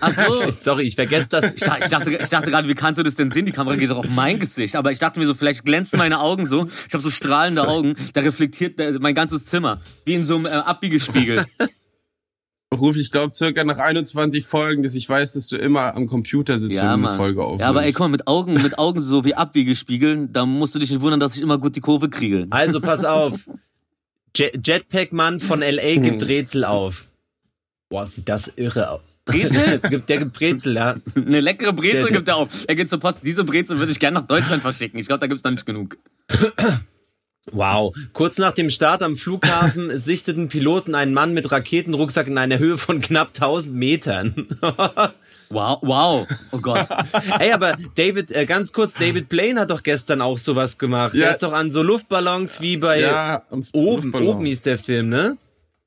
[0.00, 0.50] Ach so.
[0.60, 1.52] Sorry, ich vergesse das.
[1.54, 3.46] Ich dachte, ich dachte, ich dachte gerade, wie kannst du das denn sehen?
[3.46, 4.74] Die Kamera geht doch auf mein Gesicht.
[4.74, 6.66] Aber ich dachte mir so, vielleicht glänzen meine Augen so.
[6.88, 7.94] Ich habe so strahlende Augen.
[8.14, 9.80] Da reflektiert äh, mein ganzes Zimmer.
[10.04, 11.44] Wie in so einem äh, Abbiegespiegel.
[12.74, 16.58] Ruf, ich glaube, circa nach 21 Folgen, dass ich weiß, dass du immer am Computer
[16.58, 17.16] sitzt, Ja, wenn du eine.
[17.16, 17.62] Folge aufnimmst.
[17.62, 20.90] Ja, aber ey, mal, mit Augen, mit Augen so wie Abbiegespiegel, da musst du dich
[20.90, 22.48] nicht wundern, dass ich immer gut die Kurve kriege.
[22.50, 23.48] Also pass auf.
[24.38, 25.96] Je- Jetpack-Mann von L.A.
[26.00, 27.06] gibt Rätsel auf.
[27.88, 29.00] Boah, sieht das irre aus.
[29.24, 29.78] Brezel?
[30.08, 30.96] Der gibt Brezel, ja.
[31.16, 32.64] Eine leckere Brezel Der- gibt er auf.
[32.68, 33.20] Er geht zur Post.
[33.24, 35.00] Diese Brezel würde ich gerne nach Deutschland verschicken.
[35.00, 35.98] Ich glaube, da gibt's noch nicht genug.
[37.52, 37.94] Wow.
[38.12, 42.76] Kurz nach dem Start am Flughafen sichteten Piloten einen Mann mit Raketenrucksack in einer Höhe
[42.76, 44.48] von knapp 1000 Metern.
[45.50, 46.26] Wow, wow.
[46.52, 46.88] Oh Gott.
[47.38, 51.14] Ey, aber David, äh, ganz kurz, David Blaine hat doch gestern auch sowas gemacht.
[51.14, 51.20] Ja.
[51.26, 54.28] Der ist doch an so Luftballons wie bei ja, oben, Luftballon.
[54.28, 55.36] oben hieß der Film, ne?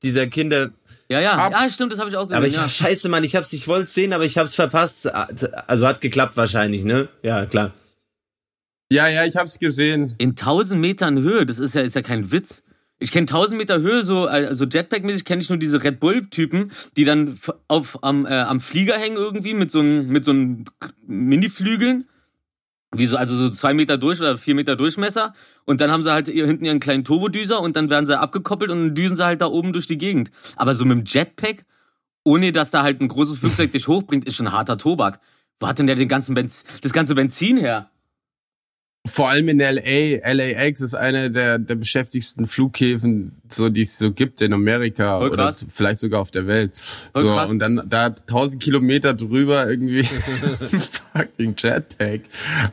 [0.02, 0.70] Dieser Kinder.
[1.10, 1.34] Ja, ja.
[1.34, 2.36] Ab- Ja, stimmt, das habe ich auch gesehen.
[2.36, 2.68] Aber ich, ja.
[2.68, 5.06] scheiße, Mann, ich hab's, ich wollte sehen, aber ich hab's verpasst.
[5.12, 7.08] Also hat geklappt wahrscheinlich, ne?
[7.22, 7.72] Ja, klar.
[8.92, 10.14] Ja, ja, ich hab's gesehen.
[10.18, 12.62] In 1000 Metern Höhe, das ist ja, ist ja kein Witz.
[13.02, 17.04] Ich kenne 1000 Meter Höhe, so also Jetpack-mäßig kenne ich nur diese Red Bull-Typen, die
[17.04, 20.66] dann auf, am, äh, am Flieger hängen irgendwie mit so einem mit so einem
[21.06, 22.06] Mini-Flügeln.
[22.92, 25.32] Wie so, also so zwei Meter durch oder vier Meter Durchmesser.
[25.64, 28.70] Und dann haben sie halt hier hinten ihren kleinen Turbodüser und dann werden sie abgekoppelt
[28.70, 30.30] und dann düsen sie halt da oben durch die Gegend.
[30.56, 31.64] Aber so mit dem Jetpack,
[32.22, 35.20] ohne dass da halt ein großes Flugzeug dich hochbringt, ist schon harter Tobak.
[35.58, 37.90] Wo hat denn der den ganzen Benz das ganze Benzin her?
[39.10, 40.32] Vor allem in LA.
[40.32, 45.30] LAX ist einer der, der beschäftigsten Flughäfen, so, die es so gibt in Amerika Voll
[45.30, 45.66] oder krass.
[45.72, 46.76] vielleicht sogar auf der Welt.
[46.76, 47.50] Voll so, krass.
[47.50, 50.04] und dann da 1000 Kilometer drüber irgendwie
[51.12, 52.20] fucking Jetpack.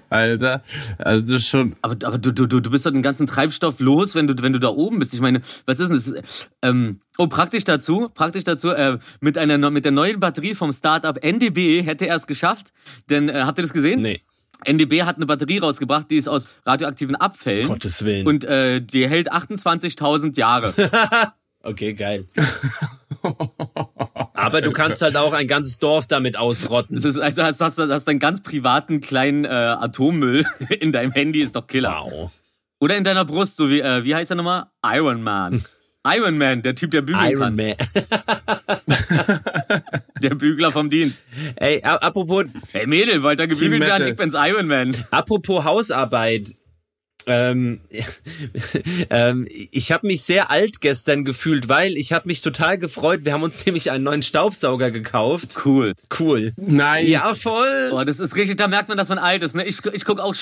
[0.10, 0.62] Alter.
[1.00, 3.80] Also das ist schon, Aber, aber du, du, du du bist doch den ganzen Treibstoff
[3.80, 5.14] los, wenn du, wenn du da oben bist.
[5.14, 6.48] Ich meine, was ist denn das?
[6.62, 11.18] Ähm, oh, praktisch dazu, praktisch dazu, äh, mit einer mit der neuen Batterie vom Startup
[11.24, 12.74] NDB hätte er es geschafft.
[13.10, 14.02] Denn äh, habt ihr das gesehen?
[14.02, 14.22] Nee.
[14.66, 17.68] NDB hat eine Batterie rausgebracht, die ist aus radioaktiven Abfällen.
[17.68, 18.28] Gottes Willen.
[18.28, 20.74] Und äh, die hält 28.000 Jahre.
[21.68, 22.26] Okay, geil.
[24.34, 26.96] Aber du kannst halt auch ein ganzes Dorf damit ausrotten.
[26.96, 30.46] Das ist, also hast, hast, hast einen ganz privaten kleinen äh, Atommüll
[30.80, 32.06] in deinem Handy, ist doch Killer.
[32.06, 32.32] Wow.
[32.80, 34.68] Oder in deiner Brust, so wie, äh, wie heißt er nochmal?
[34.86, 35.66] Iron Man.
[36.16, 37.56] Iron Man, der Typ, der bügeln Iron kann.
[37.56, 37.74] Man.
[40.22, 41.22] Der Bügler vom Dienst.
[41.58, 44.08] Ey, apropos, Hey Mädel, wollt ihr gebügelt werden?
[44.08, 44.96] Ich bin's Iron Man.
[45.12, 46.56] apropos Hausarbeit.
[47.28, 47.82] Ähm,
[49.10, 53.22] ähm, ich habe mich sehr alt gestern gefühlt, weil ich habe mich total gefreut.
[53.24, 55.58] Wir haben uns nämlich einen neuen Staubsauger gekauft.
[55.66, 55.94] Cool.
[56.18, 56.54] Cool.
[56.56, 57.08] nice.
[57.08, 57.90] Ja, voll.
[57.90, 59.56] Boah, das ist richtig, da merkt man, dass man alt ist.
[59.56, 59.66] Ne?
[59.66, 60.34] Ich, ich guck auch,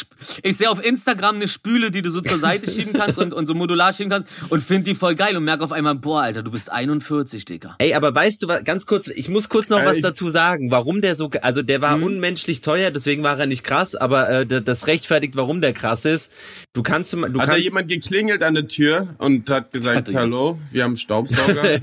[0.43, 3.47] ich sehe auf Instagram eine Spüle, die du so zur Seite schieben kannst und, und
[3.47, 6.43] so modular schieben kannst und finde die voll geil und merke auf einmal, boah, Alter,
[6.43, 7.75] du bist 41, Digga.
[7.79, 10.71] Ey, aber weißt du was, ganz kurz, ich muss kurz noch Äh, was dazu sagen,
[10.71, 14.45] warum der so, also der war unmenschlich teuer, deswegen war er nicht krass, aber äh,
[14.45, 16.31] das rechtfertigt, warum der krass ist.
[16.75, 20.59] Du kannst, du Hat da kannst, jemand geklingelt an der Tür und hat gesagt, hallo,
[20.73, 21.79] wir haben Staubsauger?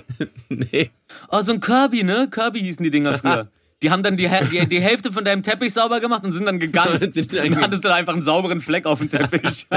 [0.48, 0.90] nee.
[1.30, 2.26] Oh, so ein Kirby, ne?
[2.28, 3.48] Kirby hießen die Dinger früher.
[3.82, 6.58] die haben dann die, die, die Hälfte von deinem Teppich sauber gemacht und sind dann
[6.58, 7.00] gegangen.
[7.00, 9.68] Und sind dann und dann hattest du da einfach einen sauberen Fleck auf dem Teppich.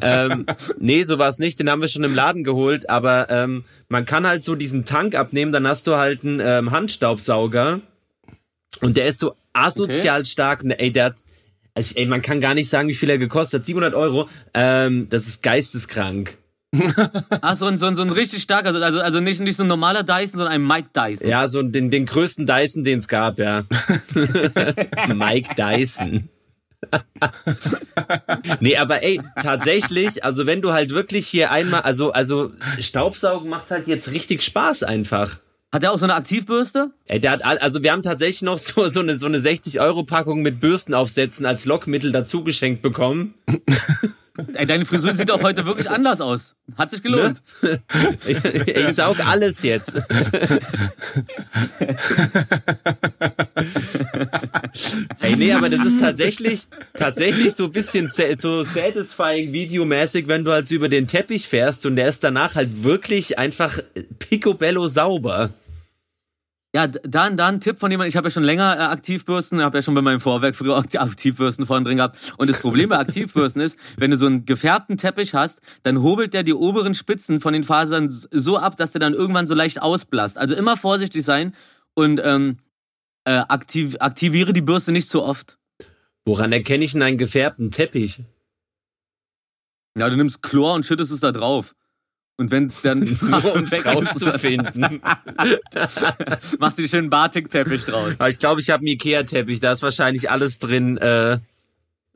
[0.00, 0.46] ähm,
[0.80, 1.60] nee, so war es nicht.
[1.60, 2.90] Den haben wir schon im Laden geholt.
[2.90, 5.52] Aber ähm, man kann halt so diesen Tank abnehmen.
[5.52, 7.82] Dann hast du halt einen ähm, Handstaubsauger.
[8.80, 10.64] Und der ist so asozial stark.
[10.64, 11.14] Ne, Ey, der hat,
[11.74, 13.66] also, ey, man kann gar nicht sagen, wie viel er gekostet hat.
[13.66, 14.28] 700 Euro.
[14.54, 16.36] Ähm, das ist geisteskrank.
[17.42, 19.62] Ach, so ein, so ein, so ein richtig starker, also, also, also nicht, nicht so
[19.62, 21.28] ein normaler Dyson, sondern ein Mike Dyson.
[21.28, 23.64] Ja, so den, den größten Dyson, den es gab, ja.
[25.08, 26.28] Mike Dyson.
[28.60, 33.70] nee, aber ey, tatsächlich, also wenn du halt wirklich hier einmal, also, also Staubsaugen macht
[33.70, 35.36] halt jetzt richtig Spaß einfach.
[35.72, 36.90] Hat er auch so eine Aktivbürste?
[37.06, 40.60] Ey, der hat, also wir haben tatsächlich noch so, so eine, so eine 60-Euro-Packung mit
[40.60, 43.32] Bürstenaufsätzen als Lockmittel dazu geschenkt bekommen.
[44.54, 46.54] Ey, deine Frisur sieht auch heute wirklich anders aus.
[46.78, 47.42] Hat sich gelohnt.
[48.26, 49.94] Ich, ich saug alles jetzt.
[55.20, 56.62] Ey, nee, aber das ist tatsächlich,
[56.94, 61.84] tatsächlich so ein bisschen so satisfying videomäßig, wenn du halt so über den Teppich fährst
[61.84, 63.78] und der ist danach halt wirklich einfach
[64.18, 65.50] picobello sauber.
[66.74, 69.60] Ja, d- da, da ein Tipp von jemandem, ich habe ja schon länger äh, Aktivbürsten,
[69.60, 72.32] habe ja schon bei meinem Vorwerk früher auch die Aktivbürsten vorne drin gehabt.
[72.38, 76.32] Und das Problem bei Aktivbürsten ist, wenn du so einen gefärbten Teppich hast, dann hobelt
[76.32, 79.82] der die oberen Spitzen von den Fasern so ab, dass der dann irgendwann so leicht
[79.82, 80.38] ausblasst.
[80.38, 81.54] Also immer vorsichtig sein
[81.92, 82.56] und ähm,
[83.24, 85.58] äh, aktiv, aktiviere die Bürste nicht zu oft.
[86.24, 88.22] Woran erkenne ich denn einen gefärbten Teppich?
[89.98, 91.74] Ja, du nimmst Chlor und schüttest es da drauf.
[92.42, 95.00] Und wenn dann die Nur um's weg ist, rauszufinden.
[96.58, 98.14] machst du dir schön Batikteppich draus.
[98.18, 101.38] Aber ich glaube, ich habe einen Ikea-Teppich, da ist wahrscheinlich alles drin, äh,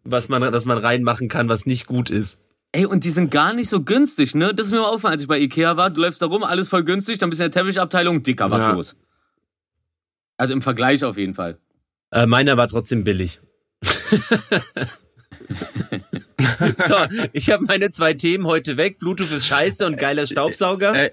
[0.02, 2.40] was man, das man reinmachen kann, was nicht gut ist.
[2.72, 4.52] Ey, und die sind gar nicht so günstig, ne?
[4.52, 5.90] Das ist mir mal aufgefallen, als ich bei Ikea war.
[5.90, 8.62] Du läufst da rum, alles voll günstig, dann bist du in der Teppichabteilung, dicker, was
[8.62, 8.72] Ja.
[8.72, 8.96] los?
[10.36, 11.58] Also im Vergleich auf jeden Fall.
[12.10, 13.40] Äh, meiner war trotzdem billig.
[16.88, 16.94] so,
[17.32, 18.98] ich habe meine zwei Themen heute weg.
[18.98, 20.94] Bluetooth ist scheiße und geiler Staubsauger.
[20.94, 21.10] Ey,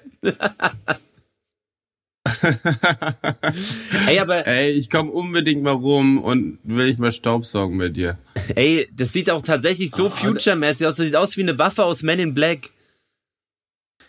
[4.07, 8.17] Ey, aber ey, ich komme unbedingt mal rum und will ich mal Staubsaugen bei dir.
[8.55, 10.95] ey, das sieht auch tatsächlich so future-mäßig aus.
[10.95, 12.71] Das sieht aus wie eine Waffe aus Men in Black.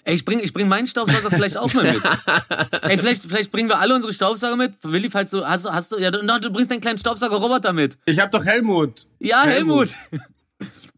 [0.06, 2.02] Ey, ich bring, ich bring meinen Staubsauger vielleicht auch mal mit.
[2.82, 4.74] Ey, vielleicht, vielleicht bringen wir alle unsere Staubsauger mit.
[4.82, 7.96] Willi, falls du, hast du, hast du, ja, du, du bringst deinen kleinen Staubsauger-Roboter mit.
[8.04, 9.06] Ich hab doch Helmut.
[9.18, 9.94] Ja, Helmut.
[10.10, 10.28] Helmut.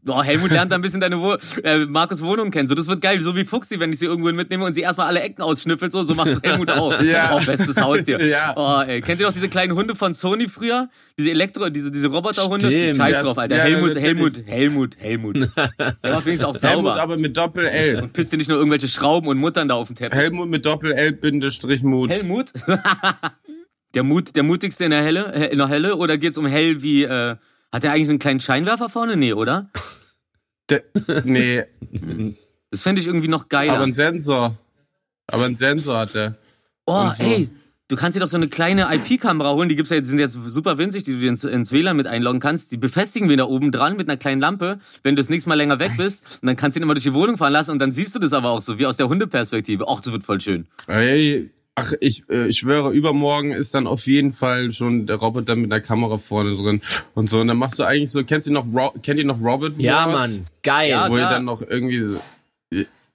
[0.06, 2.68] Boah, Helmut lernt da ein bisschen deine Wo äh, Markus Wohnung kennen.
[2.68, 3.20] So, das wird geil.
[3.22, 5.92] So wie Fuxi, wenn ich sie irgendwo mitnehme und sie erstmal alle Ecken ausschnüffelt.
[5.92, 6.98] So, so macht das Helmut auch.
[7.02, 7.32] Ja.
[7.32, 8.20] Auch bestes Haustier.
[8.24, 8.54] Ja.
[8.56, 9.00] Oh, ey.
[9.00, 10.88] Kennt ihr noch diese kleinen Hunde von Sony früher?
[11.18, 12.66] Diese Elektro, diese, diese Roboterhunde?
[12.66, 12.96] Stimmt.
[12.96, 13.56] Scheiß Das- drauf, Alter.
[13.56, 14.04] ja, Helmut, natürlich.
[14.06, 15.36] Helmut, Helmut, Helmut.
[15.36, 17.02] Der macht wenigstens auch Helmut sauber.
[17.02, 18.02] aber mit Doppel-L.
[18.02, 20.18] Und pisst dir nicht nur irgendwelche Schrauben und Muttern da auf den Teppich.
[20.18, 22.10] Helmut mit Doppel-L-Mut.
[22.10, 22.52] Helmut?
[23.94, 25.96] der Mut, der mutigste in der Helle, äh, in der Helle?
[25.96, 27.36] Oder geht's um hell wie, äh,
[27.76, 29.16] hat er eigentlich einen kleinen Scheinwerfer vorne?
[29.16, 29.70] Nee, oder?
[30.70, 30.82] De-
[31.24, 31.62] nee,
[32.70, 33.74] Das fände ich irgendwie noch geiler.
[33.74, 34.56] aber ein Sensor.
[35.28, 36.34] Aber ein Sensor hat er.
[36.86, 37.22] Oh, so.
[37.22, 37.48] ey,
[37.88, 40.78] du kannst dir doch so eine kleine IP-Kamera holen, die gibt's ja sind jetzt super
[40.78, 42.72] winzig, die du ins, ins WLAN mit einloggen kannst.
[42.72, 45.54] Die befestigen wir da oben dran mit einer kleinen Lampe, wenn du das nächste Mal
[45.56, 46.22] länger weg bist.
[46.42, 48.18] Und dann kannst du ihn immer durch die Wohnung fahren lassen und dann siehst du
[48.18, 49.86] das aber auch so, wie aus der Hundeperspektive.
[49.88, 50.66] Och, das wird voll schön.
[50.88, 55.54] Ey, ach, ich, äh, ich schwöre, übermorgen ist dann auf jeden Fall schon der Roboter
[55.54, 56.80] mit einer Kamera vorne drin
[57.14, 57.38] und so.
[57.40, 60.06] Und dann machst du eigentlich so, kennst du noch, Ro kennt ihr noch Robot Ja,
[60.08, 60.30] Wars?
[60.32, 60.90] Mann, geil.
[60.90, 61.30] Ja, Wo ihr klar.
[61.34, 62.20] dann noch irgendwie so,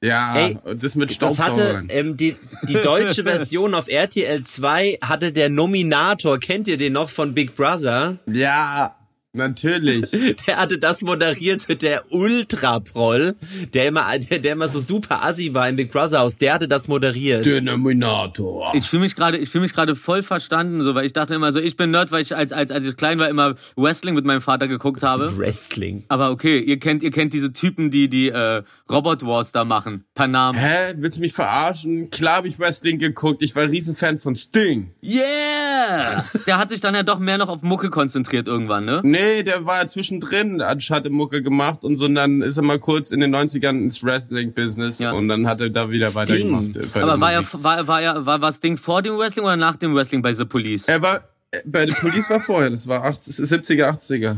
[0.04, 1.88] ja, Ey, das mit Das hatte Staubsaugern.
[1.92, 2.36] ähm, die,
[2.68, 7.54] die deutsche Version auf RTL 2 hatte der Nominator, kennt ihr den noch von Big
[7.56, 8.18] Brother?
[8.26, 8.96] Ja,
[9.34, 10.12] natürlich.
[10.48, 13.36] Der hatte das moderiert, der Ultra-Proll,
[13.74, 16.68] der immer, der, der immer so super assi war im Big Brother Haus, der hatte
[16.68, 17.46] das moderiert.
[17.46, 18.72] Denominator.
[18.76, 21.52] Ich fühle mich gerade, ich fühle mich gerade voll verstanden, so, weil ich dachte immer
[21.52, 24.26] so, ich bin Nerd, weil ich als, als, als ich klein war immer Wrestling mit
[24.26, 25.38] meinem Vater geguckt habe.
[25.38, 26.04] Wrestling.
[26.10, 30.06] Aber okay, ihr kennt, ihr kennt diese Typen, die die äh, Robot Wars da machen,
[30.16, 30.58] per Namen.
[30.60, 30.94] Hä?
[30.98, 32.10] Willst du mich verarschen?
[32.10, 33.42] Klar hab ich Wrestling geguckt.
[33.42, 34.94] Ich war Riesenfan von Sting.
[35.04, 36.26] Yeah!
[36.48, 39.02] Der hat sich dann ja doch mehr noch auf Mucke konzentriert irgendwann, ne?
[39.04, 43.12] Nee, der war zwischendrin, hat Mucke gemacht und so, und dann ist er mal kurz
[43.12, 45.12] in den 90ern ins Wrestling-Business Ja.
[45.12, 46.76] und dann hat er da wieder weitergemacht.
[46.78, 47.64] äh, Aber war er, Musik.
[47.64, 50.34] war, war er, war, war das Ding vor dem Wrestling oder nach dem Wrestling bei
[50.34, 50.88] The Police?
[50.88, 51.18] Er war,
[51.52, 54.38] äh, bei der Police war vorher, das war 80, 70er, 80er.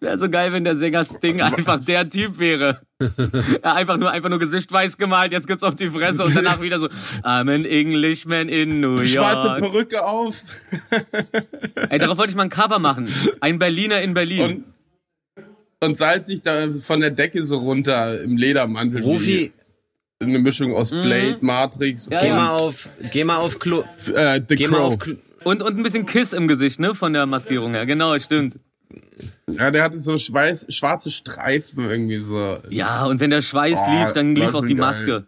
[0.00, 2.80] Wäre so geil, wenn der Sänger Sting einfach der Typ wäre.
[3.62, 6.60] ja, einfach nur, einfach nur Gesicht weiß gemalt, jetzt gibt's auf die Fresse und danach
[6.62, 6.86] wieder so,
[7.22, 9.06] I'm an Englishman in New York.
[9.06, 10.42] Schwarze Perücke auf
[11.90, 13.08] Ey, darauf wollte ich mal ein Cover machen.
[13.40, 14.40] Ein Berliner in Berlin.
[14.42, 14.64] und,
[15.88, 19.02] und salzt sich da von der Decke so runter im Ledermantel.
[19.02, 19.52] Profi,
[20.20, 24.54] eine Mischung aus Blade, Matrix Ja, Geh mal auf, geh mal auf Klo, äh, The
[24.56, 24.92] geh mal Crow.
[24.94, 26.94] auf Klo, Und, und ein bisschen Kiss im Gesicht, ne?
[26.94, 27.86] Von der Maskierung her.
[27.86, 28.56] Genau, stimmt.
[29.58, 32.58] Ja, der hatte so schweiß, schwarze Streifen irgendwie so.
[32.70, 34.86] Ja, und wenn der Schweiß Oh, lief, dann lief auch die geil.
[34.86, 35.26] Maske.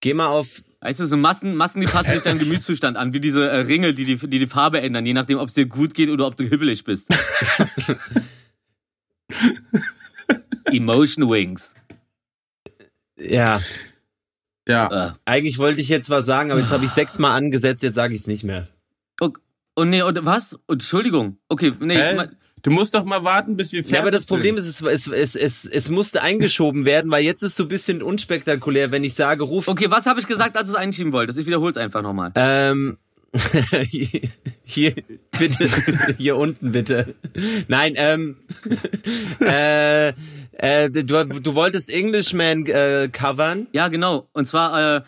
[0.00, 3.20] geh mal auf, Weißt du, so Massen, Massen, die passen sich deinem Gemütszustand an, wie
[3.20, 5.94] diese äh, Ringel, die die, die die Farbe ändern, je nachdem, ob es dir gut
[5.94, 7.08] geht oder ob du hibbelig bist.
[10.72, 11.74] Emotion Wings.
[13.16, 13.60] ja,
[14.66, 15.06] Ja.
[15.08, 15.12] Äh.
[15.24, 18.20] eigentlich wollte ich jetzt was sagen, aber jetzt habe ich sechsmal angesetzt, jetzt sage ich
[18.22, 18.66] es nicht mehr.
[19.20, 19.30] Oh,
[19.76, 20.58] oh nee, und was?
[20.68, 21.38] Entschuldigung.
[21.48, 21.96] Okay, nee.
[21.96, 22.28] Hä?
[22.62, 24.36] Du musst doch mal warten, bis wir fertig Ja, aber das sind.
[24.36, 27.68] Problem ist, es, es, es, es, es musste eingeschoben werden, weil jetzt ist so ein
[27.68, 31.12] bisschen unspektakulär, wenn ich sage, ruf, Okay, was habe ich gesagt, als du es einschieben
[31.12, 31.38] wolltest?
[31.38, 32.30] Ich wiederhole es einfach nochmal.
[32.36, 32.98] ähm,
[34.62, 34.94] hier,
[35.38, 35.68] bitte,
[36.18, 37.14] hier unten bitte.
[37.66, 38.36] Nein, ähm,
[39.40, 40.08] äh,
[40.52, 43.66] äh, du, du wolltest Englishman äh, covern.
[43.72, 44.28] Ja, genau.
[44.34, 45.02] Und zwar, äh,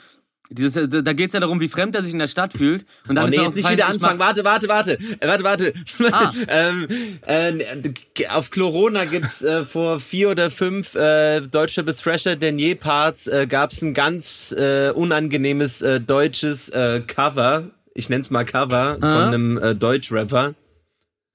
[0.51, 2.85] dieses, äh, da geht's ja darum, wie fremd er sich in der Stadt fühlt.
[3.09, 4.19] Und dann Oh ist nee, mir jetzt nicht wieder anfangen.
[4.19, 4.99] Warte, warte, warte.
[5.21, 5.73] Äh, Warte, warte.
[6.13, 6.33] Ah.
[6.49, 6.89] ähm,
[7.27, 13.27] äh, auf Corona gibt's äh, vor vier oder fünf äh, Deutsche bis Fresher Denier Parts
[13.27, 17.65] äh, gab's ein ganz äh, unangenehmes äh, deutsches äh, Cover.
[17.95, 20.55] Ich nenn's mal Cover von einem äh, Deutschrapper.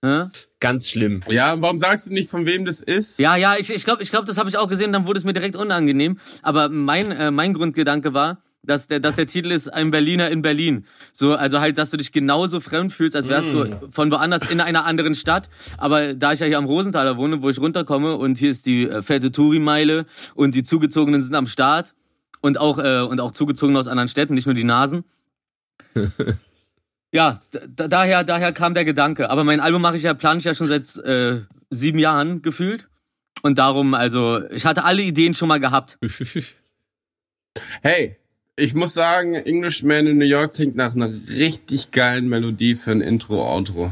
[0.04, 0.26] Hä?
[0.60, 1.22] Ganz schlimm.
[1.30, 3.20] Ja, warum sagst du nicht, von wem das ist?
[3.20, 5.26] Ja, ja, ich, ich glaube, ich glaub, das habe ich auch gesehen, dann wurde es
[5.26, 6.20] mir direkt unangenehm.
[6.42, 10.42] Aber mein, äh, mein Grundgedanke war, dass der, dass der Titel ist Ein Berliner in
[10.42, 10.86] Berlin.
[11.14, 14.62] So, also halt, dass du dich genauso fremd fühlst, als wärst du von woanders in
[14.62, 15.50] einer anderen Stadt.
[15.78, 18.88] Aber da ich ja hier am Rosenthaler wohne, wo ich runterkomme und hier ist die
[18.88, 21.94] äh, fette Touri-Meile und die Zugezogenen sind am Start
[22.42, 25.04] und auch, äh, und auch Zugezogene aus anderen Städten, nicht nur die Nasen.
[27.12, 29.30] Ja, da, daher, daher kam der Gedanke.
[29.30, 32.88] Aber mein Album mache ich ja, plane ich ja schon seit äh, sieben Jahren gefühlt.
[33.42, 35.98] Und darum, also, ich hatte alle Ideen schon mal gehabt.
[37.82, 38.19] Hey,
[38.60, 43.02] ich muss sagen, Englishman in New York klingt nach einer richtig geilen Melodie für ein
[43.02, 43.92] Intro-Outro.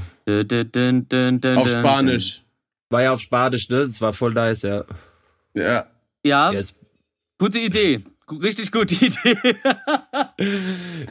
[1.58, 1.69] Auf.
[1.69, 2.43] Spanisch.
[2.89, 3.86] War ja auf Spanisch, ne?
[3.86, 4.86] Das war voll nice, ja.
[5.53, 5.88] Ja.
[6.25, 6.75] Ja, Yes.
[7.38, 8.01] gute Idee.
[8.30, 9.38] Richtig gute Idee.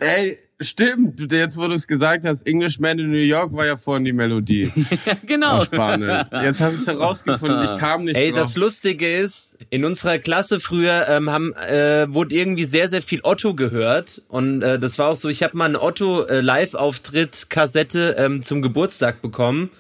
[0.01, 1.21] Ey, stimmt.
[1.21, 4.13] Du- Jetzt, wo du es gesagt hast, Englishman in New York war ja vorhin die
[4.13, 4.71] Melodie.
[5.27, 5.57] genau.
[5.59, 6.27] Auf Spanisch.
[6.43, 7.63] Jetzt habe ich es herausgefunden.
[7.65, 8.41] Ich kam nicht Ey, drauf.
[8.43, 13.21] das Lustige ist, in unserer Klasse früher ähm, haben, äh, wurde irgendwie sehr, sehr viel
[13.23, 14.23] Otto gehört.
[14.29, 19.71] Und äh, das war auch so, ich habe mal einen Otto-Live-Auftritt-Kassette ähm, zum Geburtstag bekommen.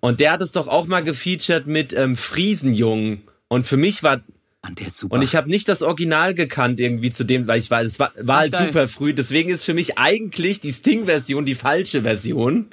[0.00, 3.22] Und der hat es doch auch mal gefeatured mit ähm, Friesenjungen.
[3.48, 4.20] Und für mich war
[4.62, 5.16] Mann, der ist super.
[5.16, 8.12] und ich habe nicht das Original gekannt irgendwie zu dem, weil ich weiß, es war,
[8.20, 8.66] war Ach, halt geil.
[8.66, 9.14] super früh.
[9.14, 12.66] Deswegen ist für mich eigentlich die Sting-Version die falsche Version.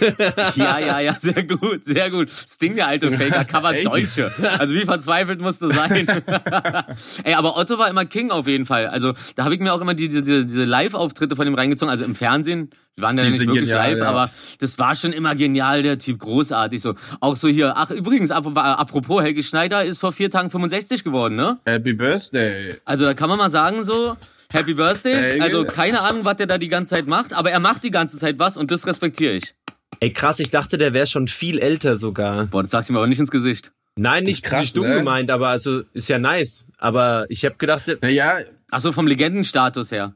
[0.56, 2.30] ja, ja, ja, sehr gut, sehr gut.
[2.30, 3.86] Sting, der alte Faker, Cover Echt?
[3.86, 4.30] Deutsche.
[4.58, 6.06] Also wie verzweifelt musst du sein?
[7.24, 8.86] Ey, aber Otto war immer King auf jeden Fall.
[8.86, 11.90] Also da habe ich mir auch immer die, diese, diese Live-Auftritte von ihm reingezogen.
[11.90, 14.08] Also im Fernsehen, die waren ja nicht wirklich genial, live, ja.
[14.08, 16.80] aber das war schon immer genial, der Typ, großartig.
[16.80, 21.02] So Auch so hier, ach übrigens, ap apropos, Helge Schneider ist vor vier Tagen 65
[21.02, 21.58] geworden, ne?
[21.64, 22.74] Happy Birthday.
[22.84, 24.16] Also da kann man mal sagen so,
[24.52, 25.14] Happy Birthday.
[25.14, 25.42] Helge.
[25.42, 28.18] Also keine Ahnung, was der da die ganze Zeit macht, aber er macht die ganze
[28.18, 29.54] Zeit was und das respektiere ich.
[30.00, 32.46] Ey, krass, ich dachte, der wäre schon viel älter sogar.
[32.46, 33.72] Boah, das sagst du mir aber nicht ins Gesicht.
[33.96, 34.96] Nein, nicht, krass, nicht dumm ne?
[34.96, 36.66] gemeint, aber also ist ja nice.
[36.78, 40.14] Aber ich habe gedacht, Naja, Ach so, vom Legendenstatus her.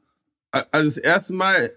[0.50, 1.72] also das erste Mal,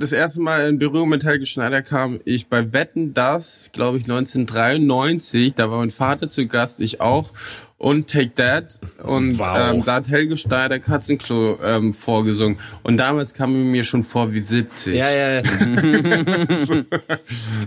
[0.00, 4.04] das erste Mal in Berührung mit Helge Schneider kam ich bei Wetten das, glaube ich
[4.04, 5.54] 1993.
[5.54, 7.32] Da war mein Vater zu Gast, ich auch
[7.76, 9.74] und Take That und Wow.
[9.74, 14.32] ähm, da hat Helge Schneider Katzenklo ähm, vorgesungen und damals kam er mir schon vor
[14.32, 14.94] wie 70.
[14.96, 15.42] ja, ja, ja.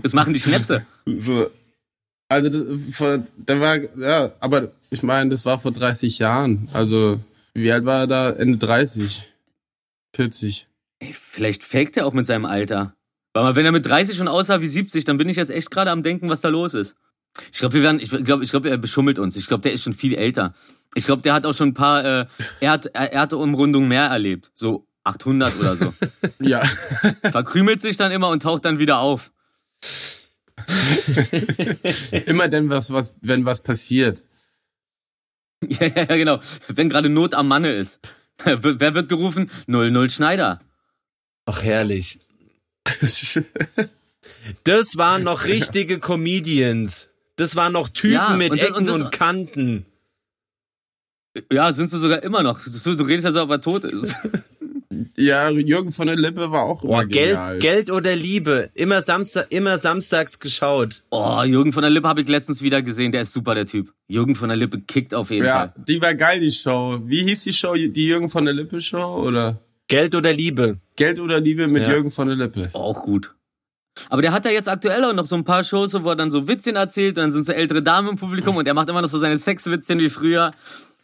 [0.02, 0.84] Das machen die Schnäpse.
[1.06, 1.46] So,
[2.28, 6.68] also das, vor, da war ja, aber ich meine, das war vor 30 Jahren.
[6.72, 7.20] Also
[7.54, 8.30] wie alt war er da?
[8.30, 9.24] Ende 30,
[10.14, 10.66] 40.
[11.04, 12.96] Ey, vielleicht faked er auch mit seinem Alter.
[13.32, 15.70] Weil mal, wenn er mit 30 schon aussah wie 70, dann bin ich jetzt echt
[15.70, 16.96] gerade am denken, was da los ist.
[17.52, 19.36] Ich glaube, wir werden, ich glaube, ich glaube, er beschummelt uns.
[19.36, 20.54] Ich glaube, der ist schon viel älter.
[20.94, 22.26] Ich glaube, der hat auch schon ein paar äh,
[22.60, 24.52] Erd Erdumrundungen mehr erlebt.
[24.54, 25.92] So 800 oder so.
[26.40, 26.62] Ja.
[27.30, 29.32] Verkrümelt sich dann immer und taucht dann wieder auf.
[32.26, 34.24] Immer denn was, was, wenn was passiert.
[35.68, 36.40] Ja, ja, ja, genau.
[36.68, 38.00] Wenn gerade Not am Manne ist.
[38.44, 39.50] Wer wird gerufen?
[39.66, 40.58] 00 Schneider.
[41.46, 42.18] Ach, herrlich.
[44.64, 47.08] Das waren noch richtige Comedians.
[47.36, 49.86] Das waren noch Typen Ja, mit und das- Ecken und und, das- Kanten.
[51.50, 52.60] Ja, sind sie sogar immer noch.
[52.62, 54.14] Du, du redest ja so, ob er tot ist.
[55.16, 57.58] Ja, Jürgen von der Lippe war auch immer genial.
[57.58, 58.70] Geld, Geld oder Liebe.
[58.74, 61.02] Immer Samstag, immer samstags geschaut.
[61.10, 63.10] Oh, Jürgen von der Lippe habe ich letztens wieder gesehen.
[63.10, 63.92] Der ist super, der Typ.
[64.06, 65.74] Jürgen von der Lippe kickt auf jeden Ja, Fall.
[65.88, 67.00] die war geil, die Show.
[67.06, 67.74] Wie hieß die Show?
[67.74, 69.24] Die Jürgen von der Lippe Show?
[69.26, 69.58] Oder
[69.88, 70.78] Geld oder Liebe.
[70.96, 71.90] Geld oder Liebe mit Ja.
[71.94, 72.70] Jürgen von der Lippe?
[72.72, 73.34] Auch gut.
[74.10, 76.30] Aber der hat ja jetzt aktuell auch noch so ein paar Shows, wo er dann
[76.30, 79.02] so Witzchen erzählt, und dann sind so ältere Damen im Publikum und er macht immer
[79.02, 80.52] noch so seine Sexwitzchen wie früher.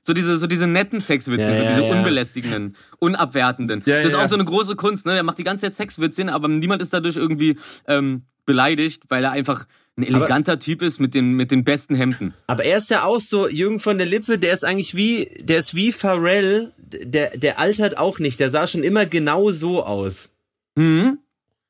[0.02, 1.92] So diese, so diese netten Sexwitzchen, Ja, so ja, diese ja.
[1.92, 3.82] unbelästigenden, unabwertenden.
[3.84, 4.24] Ja, das ist ja.
[4.24, 5.14] auch so eine große Kunst, ne?
[5.14, 9.30] Er macht die ganze Zeit Sexwitzchen, aber niemand ist dadurch irgendwie ähm, beleidigt, weil er
[9.30, 12.34] einfach ein eleganter Typ ist mit den, mit den besten Hemden.
[12.48, 15.58] Aber er ist ja auch so, Jürgen von der Lippe, der ist eigentlich wie, der
[15.58, 20.30] ist wie Pharrell, der, der altert auch nicht, der sah schon immer genau so aus.
[20.74, 21.18] Mhm.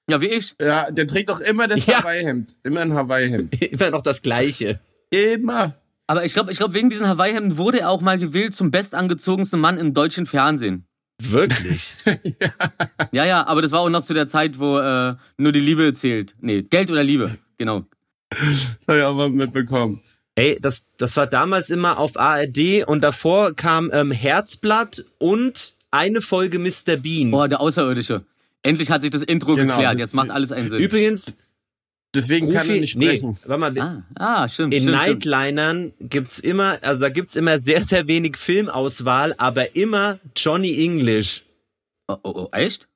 [0.08, 0.54] Ja, wie ich.
[0.58, 1.98] Ja, der trägt doch immer das Ja.
[2.02, 2.56] Hawaii-Hemd.
[2.62, 3.62] Immer ein Hawaii-Hemd.
[3.72, 4.80] Immer noch das Gleiche.
[5.10, 5.74] Immer.
[6.06, 9.60] Aber ich glaube, ich glaub, wegen diesen Hawaii-Hemden wurde er auch mal gewählt zum bestangezogensten
[9.60, 10.86] Mann im deutschen Fernsehen.
[11.20, 11.96] Wirklich.
[13.12, 15.92] Ja, ja, aber das war auch noch zu der Zeit, wo äh, nur die Liebe
[15.92, 16.34] zählt.
[16.40, 17.84] Nee, Geld oder Liebe, genau.
[18.30, 20.00] Das hab ich auch mal mitbekommen.
[20.36, 26.20] Ey, das, das war damals immer auf ARD und davor kam ähm, Herzblatt und eine
[26.20, 26.96] Folge Mr.
[26.96, 27.30] Bean.
[27.32, 28.24] Boah, der Außerirdische.
[28.62, 29.94] Endlich hat sich das Intro Genau, geklärt.
[29.94, 30.78] das- Jetzt macht alles einen Sinn.
[30.78, 31.34] Übrigens,
[32.14, 33.38] Deswegen kann er nicht nee, sprechen.
[33.44, 34.74] warte mal, Ah, ah stimmt.
[34.74, 35.26] in stimmt, stimmt.
[35.26, 41.44] Nightlinern gibt's immer, also da gibt's immer sehr, sehr wenig Filmauswahl, aber immer Johnny English.
[42.08, 42.88] Oh, oh, oh, echt?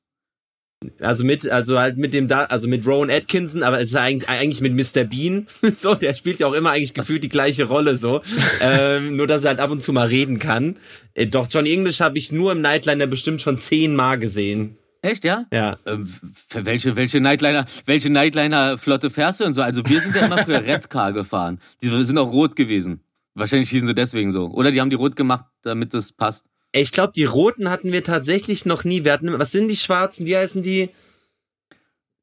[1.00, 4.28] Also mit, also halt mit dem da, also mit Rowan Atkinson, aber es ist eigentlich,
[4.28, 5.04] eigentlich mit Mr.
[5.04, 5.46] Bean.
[5.78, 8.20] So, der spielt ja auch immer eigentlich gefühlt die gleiche Rolle so.
[8.60, 10.76] ähm, nur dass er halt ab und zu mal reden kann.
[11.14, 14.76] Äh, doch Johnny English habe ich nur im Nightliner bestimmt schon zehnmal gesehen.
[15.04, 15.44] Echt, ja?
[15.52, 15.76] Ja.
[15.84, 16.10] Ähm,
[16.48, 19.60] für welche, welche Nightliner, welche Nightliner-Flotte fährst du denn so?
[19.60, 21.60] Also wir sind ja immer früher Redcar gefahren.
[21.82, 23.00] Die sind auch rot gewesen.
[23.34, 24.46] Wahrscheinlich hießen sie deswegen so.
[24.46, 26.46] Oder die haben die rot gemacht, damit das passt.
[26.72, 29.04] Ich glaube, die roten hatten wir tatsächlich noch nie.
[29.04, 30.24] Wir hatten, was sind die schwarzen?
[30.24, 30.88] Wie heißen die?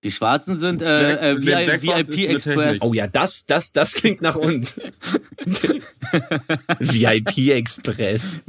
[0.04, 2.82] Die schwarzen sind äh, äh, VIP, VIP Express.
[2.82, 4.78] Oh ja, das, das, das klingt nach uns.
[6.80, 8.40] VIP Express.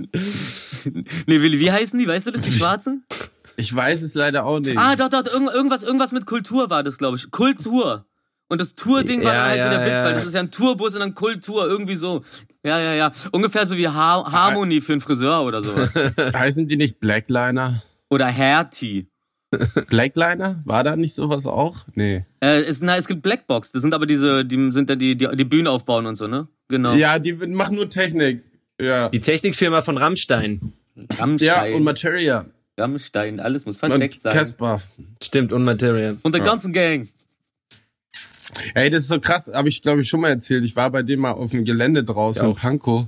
[1.26, 2.07] Nee, Willi, wie heißen die?
[2.07, 3.05] Weißt du das, die schwarzen?
[3.57, 4.76] Ich weiß es leider auch nicht.
[4.78, 7.30] Ah, doch, doch, irgend, irgendwas, irgendwas mit Kultur war das, glaube ich.
[7.30, 8.07] Kultur.
[8.48, 10.05] Und das Tour-Ding war Ja, dann halt so ja, der Witz, ja.
[10.05, 12.22] weil das ist ja ein Tourbus und dann Kultur, irgendwie so.
[12.64, 13.12] Ja, ja, ja.
[13.30, 15.94] Ungefähr so wie Har Harmony für einen Friseur oder sowas.
[16.34, 17.82] Heißen die nicht Blackliner?
[18.11, 19.09] Oder Hertie.
[19.88, 20.61] Blackliner?
[20.64, 21.86] War da nicht sowas auch?
[21.94, 22.24] Nee.
[22.40, 23.72] Äh, es, na, es gibt Blackbox.
[23.72, 26.48] Das sind aber diese, die sind da die, die, die Bühnen aufbauen und so, ne?
[26.68, 26.94] Genau.
[26.94, 28.42] Ja, die machen nur Technik.
[28.80, 29.09] Ja.
[29.09, 30.72] Die Technikfirma von Rammstein.
[30.94, 31.74] Ja, Rammstein.
[31.74, 32.46] und Materia.
[32.83, 34.33] Rammstein, alles muss Und versteckt sein.
[34.33, 34.83] Casper.
[35.22, 36.18] Stimmt, und Material.
[36.22, 37.09] Und der ganzen Gang.
[38.74, 40.64] Ey, das ist so krass, habe ich glaube ich schon mal erzählt.
[40.64, 42.51] Ich war bei dem mal auf dem Gelände draußen Ja.
[42.51, 43.07] in Pankow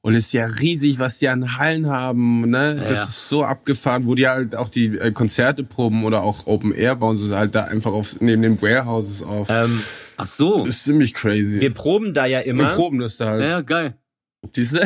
[0.00, 2.76] und es ist ja riesig, was die an Hallen haben, ne?
[2.88, 3.04] Das ja.
[3.04, 6.94] ist so abgefahren, wo die halt auch die äh, Konzerte proben oder auch Open Air
[6.96, 9.48] bauen sie halt da einfach auf neben den Warehouses auf.
[9.50, 9.82] Ähm,
[10.16, 10.60] Ach so.
[10.64, 11.60] Das ist ziemlich crazy.
[11.60, 12.70] wir proben da ja Wir immer.
[12.70, 13.42] proben das da halt.
[13.42, 13.96] Ja, ja, geil.
[14.54, 14.82] Diese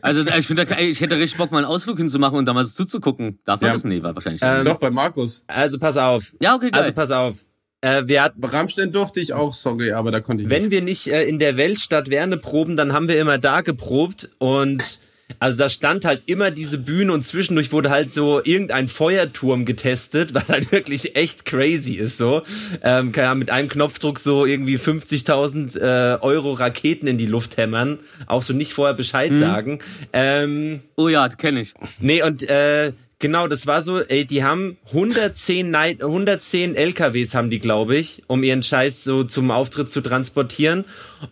[0.00, 2.72] Also ich finde, ich hätte richtig Bock, mal einen Ausflug hinzumachen und da mal so
[2.72, 3.38] zuzugucken.
[3.44, 3.72] Darf man Ja.
[3.74, 3.84] das?
[3.84, 4.40] Nee, war wahrscheinlich.
[4.44, 5.44] Ähm, Doch bei Markus.
[5.46, 6.34] Also pass auf.
[6.40, 6.80] ja, okay, geil.
[6.82, 7.36] Also pass auf.
[7.80, 10.56] Äh, wir hatten, Bei Rammstein durfte ich auch, sorry, aber da konnte ich nicht.
[10.56, 14.30] wenn wir nicht äh, in der Weltstadt Werne proben, dann haben wir immer da geprobt
[14.38, 15.00] und
[15.38, 20.34] also da stand halt immer diese Bühne und zwischendurch wurde halt so irgendein Feuerturm getestet,
[20.34, 22.42] was halt wirklich echt crazy ist so.
[22.82, 27.56] Ähm, kann ja mit einem Knopfdruck so irgendwie 50.000 äh, Euro Raketen in die Luft
[27.56, 29.78] hämmern, auch so nicht vorher Bescheid sagen.
[30.12, 31.74] Ähm, oh ja, kenne ich.
[32.00, 37.48] Nee, und äh, genau, das war so, ey, die haben 110, Night, 110 LKWs haben
[37.48, 40.84] die, glaube ich, um ihren Scheiß so zum Auftritt zu transportieren.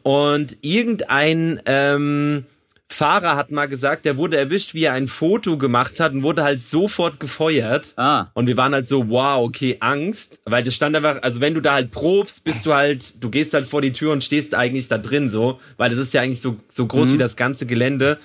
[0.03, 2.47] Und irgendein ähm,
[2.93, 6.43] Fahrer hat mal gesagt, der wurde erwischt, wie er ein Foto gemacht hat und wurde
[6.43, 7.95] halt sofort gefeuert.
[7.97, 8.27] Ah.
[8.35, 10.41] Und wir waren halt so, wow, okay, Angst.
[10.45, 13.55] Weil das stand einfach, also wenn du da halt probst, bist du halt, du gehst
[13.55, 16.41] halt vor die Tür und stehst eigentlich da drin so, weil das ist ja eigentlich
[16.41, 18.19] so, so groß wie das ganze Gelände.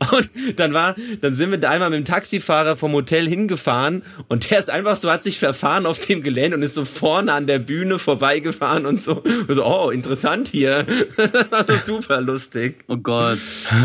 [0.12, 4.50] Und dann war, dann sind wir da einmal mit dem Taxifahrer vom Hotel hingefahren und
[4.50, 7.46] der ist einfach so, hat sich verfahren auf dem Gelände und ist so vorne an
[7.46, 10.86] der Bühne vorbeigefahren und so, und so oh, interessant hier.
[11.16, 12.84] Das war so super lustig.
[12.88, 13.38] Oh Gott.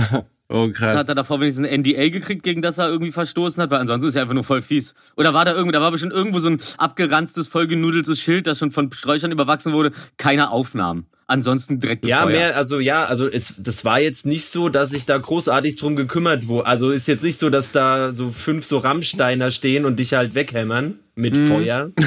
[0.47, 1.09] Oh Hat krass.
[1.09, 3.71] er davor wenigstens ein NDA gekriegt, gegen das er irgendwie verstoßen hat?
[3.71, 4.93] Weil ansonsten ist er einfach nur voll fies.
[5.17, 8.71] Oder war da irgendwo, da war bestimmt irgendwo so ein abgeranztes, vollgenudeltes Schild, das schon
[8.71, 9.91] von Sträuchern überwachsen wurde.
[10.17, 11.07] Keine Aufnahmen.
[11.27, 12.39] Ansonsten direkt Ja, gefeuert.
[12.39, 15.95] mehr, also ja, also es, das war jetzt nicht so, dass ich da großartig drum
[15.95, 16.67] gekümmert wurde.
[16.67, 20.35] Also ist jetzt nicht so, dass da so fünf so Rammsteiner stehen und dich halt
[20.35, 21.91] weghämmern mit Feuer.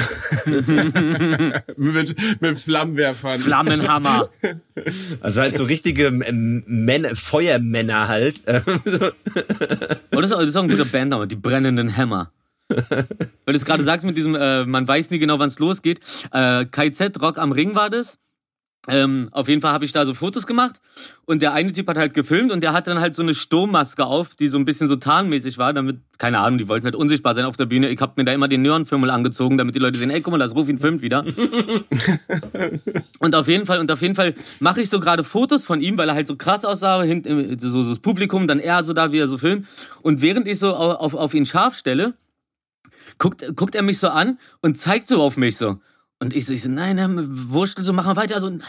[1.77, 3.39] Mit, mit Flammenwerfern.
[3.39, 4.29] Flammenhammer.
[5.21, 8.41] Also halt so richtige Männer, Feuermänner halt.
[10.15, 12.31] Oh, das, ist, auch- das ist auch ein guter Bandname, die brennenden Hämmer.
[12.69, 13.05] weil
[13.47, 15.99] du es gerade sagst mit diesem, äh, man weiß nie genau, wann es losgeht.
[16.31, 18.19] Äh, KZ Rock am Ring war das.
[18.87, 20.79] Ähm, auf jeden Fall habe ich da so Fotos gemacht
[21.25, 24.05] und der eine Typ hat halt gefilmt und der hatte dann halt so eine Sturmmaske
[24.05, 27.35] auf, die so ein bisschen so tarnmäßig war, damit, keine Ahnung, die wollten halt unsichtbar
[27.35, 27.89] sein auf der Bühne.
[27.89, 30.37] Ich habe mir da immer den Neonfilmel angezogen, damit die Leute sehen, ey, guck mal,
[30.37, 31.25] das Rufin filmt wieder.
[33.19, 35.97] und auf jeden Fall, und auf jeden Fall mache ich so gerade Fotos von ihm,
[35.97, 37.27] weil er halt so krass aussah, hint,
[37.61, 39.67] so, so das Publikum, dann er so da, wie er so filmt.
[40.03, 42.13] Und während ich so auf, auf ihn scharf stelle,
[43.17, 45.79] guckt, guckt er mich so an und zeigt so auf mich so.
[46.21, 48.59] Und ich so, ich so, nein, nein, Wurstel, so machen wir weiter, so, äh,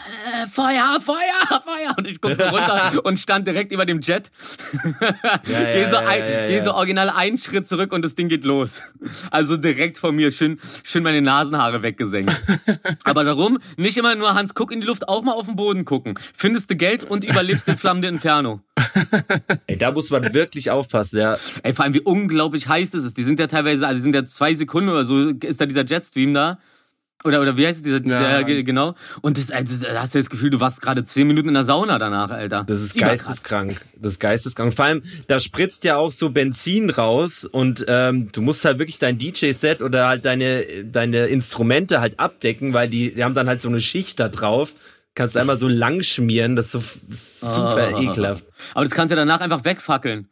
[0.49, 1.93] Feuer, Feuer, Feuer.
[1.97, 4.31] Und ich guck so runter und stand direkt über dem Jet.
[5.01, 6.63] Ja, geh so, ja, ein, ja, ja, geh ja.
[6.63, 8.81] so original einen Schritt zurück und das Ding geht los.
[9.31, 12.33] Also direkt vor mir, schön, schön meine Nasenhaare weggesenkt.
[13.03, 15.83] Aber darum, nicht immer nur Hans, guck in die Luft, auch mal auf den Boden
[15.83, 16.17] gucken.
[16.35, 18.61] Findest du Geld und überlebst den flammende Inferno.
[19.67, 21.35] Ey, da muss man wirklich aufpassen, ja.
[21.63, 23.17] Ey, vor allem, wie unglaublich heiß das ist.
[23.17, 25.85] Die sind ja teilweise, also die sind ja zwei Sekunden oder so, ist da dieser
[25.85, 26.59] Jetstream da.
[27.23, 28.19] Oder, oder wie heißt dieser, Ja.
[28.37, 28.95] der, ge- genau.
[29.21, 31.63] Und das, also, da hast du das Gefühl, du warst gerade zehn Minuten in der
[31.65, 32.63] Sauna danach, Alter.
[32.65, 33.25] Das ist Überkrass.
[33.25, 33.81] geisteskrank.
[33.95, 34.73] Das ist geisteskrank.
[34.73, 38.97] Vor allem, da spritzt ja auch so Benzin raus und ähm, du musst halt wirklich
[38.99, 43.61] dein DJ-Set oder halt deine, deine Instrumente halt abdecken, weil die, die haben dann halt
[43.61, 44.73] so eine Schicht da drauf.
[45.13, 48.01] Kannst einmal so lang schmieren, das ist so super Ah.
[48.01, 48.45] ekelhaft.
[48.73, 50.27] Aber das kannst du danach einfach wegfackeln.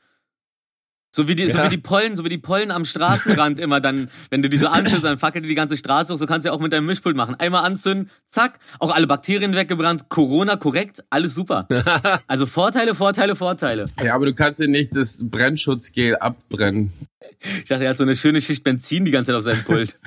[1.11, 1.65] So wie die, so Ja.
[1.65, 5.03] wie die Pollen, so wie die Pollen am Straßenrand immer dann, wenn du diese anzündest,
[5.05, 7.15] dann fackelt die die ganze Straße hoch, so kannst du ja auch mit deinem Mischpult
[7.15, 7.33] machen.
[7.35, 11.67] Einmal anzünden, zack, auch alle Bakterien weggebrannt, Corona korrekt, alles super.
[12.27, 13.85] Also Vorteile, Vorteile, Vorteile.
[14.03, 16.93] Ja, aber du kannst dir nicht das Brennschutzgel abbrennen.
[17.39, 19.97] Ich dachte, er hat so eine schöne Schicht Benzin die ganze Zeit auf seinem Pult.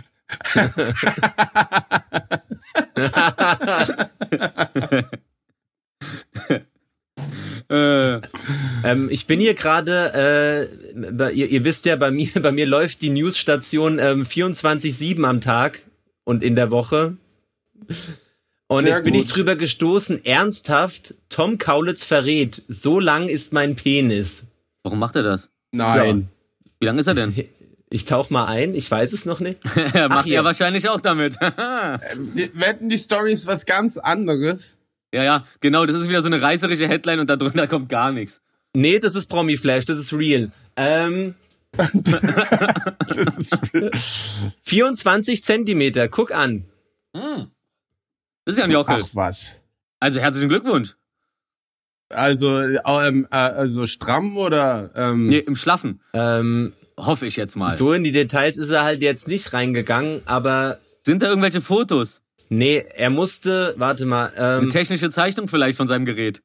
[7.70, 8.20] äh,
[8.84, 13.02] Ähm, ich bin hier gerade, äh, ihr, ihr wisst ja, bei mir, bei mir läuft
[13.02, 15.82] die Newsstation ähm, 24-7 am Tag
[16.24, 17.16] und in der Woche.
[18.66, 19.24] Und Sehr jetzt bin gut.
[19.24, 24.46] ich drüber gestoßen, ernsthaft, Tom Kaulitz verrät, so lang ist mein Penis.
[24.82, 25.50] warum macht er das?
[25.72, 26.28] Nein.
[26.80, 27.34] Wie lang ist er denn?
[27.94, 29.62] Ich tauch mal ein, ich weiß es noch nicht.
[30.08, 30.36] macht hier.
[30.36, 31.36] er wahrscheinlich auch damit.
[32.34, 34.78] Die, wetten, die Story ist was ganz anderes.
[35.12, 38.40] Ja, ja, genau, das ist wieder so eine reißerische Headline und darunter kommt gar nichts.
[38.74, 40.50] Nee, das ist Promi Flash, das ist real.
[40.76, 41.34] Ähm,
[43.08, 43.58] Das ist
[44.62, 46.64] 24 Zentimeter, guck an.
[47.12, 47.46] Das
[48.46, 48.96] ist ja ein Jockel.
[49.02, 49.56] Ach was.
[50.00, 50.96] Also herzlichen Glückwunsch.
[52.10, 56.00] Also, ähm, äh, also stramm oder ähm, Nee, im Schlaffen.
[56.12, 57.76] Ähm, Hoffe ich jetzt mal.
[57.76, 62.21] so in die Details ist er halt jetzt nicht reingegangen, aber Sind da irgendwelche Fotos?
[62.52, 66.42] Nee, er musste, warte mal, Eine ähm, technische Zeichnung vielleicht von seinem Gerät.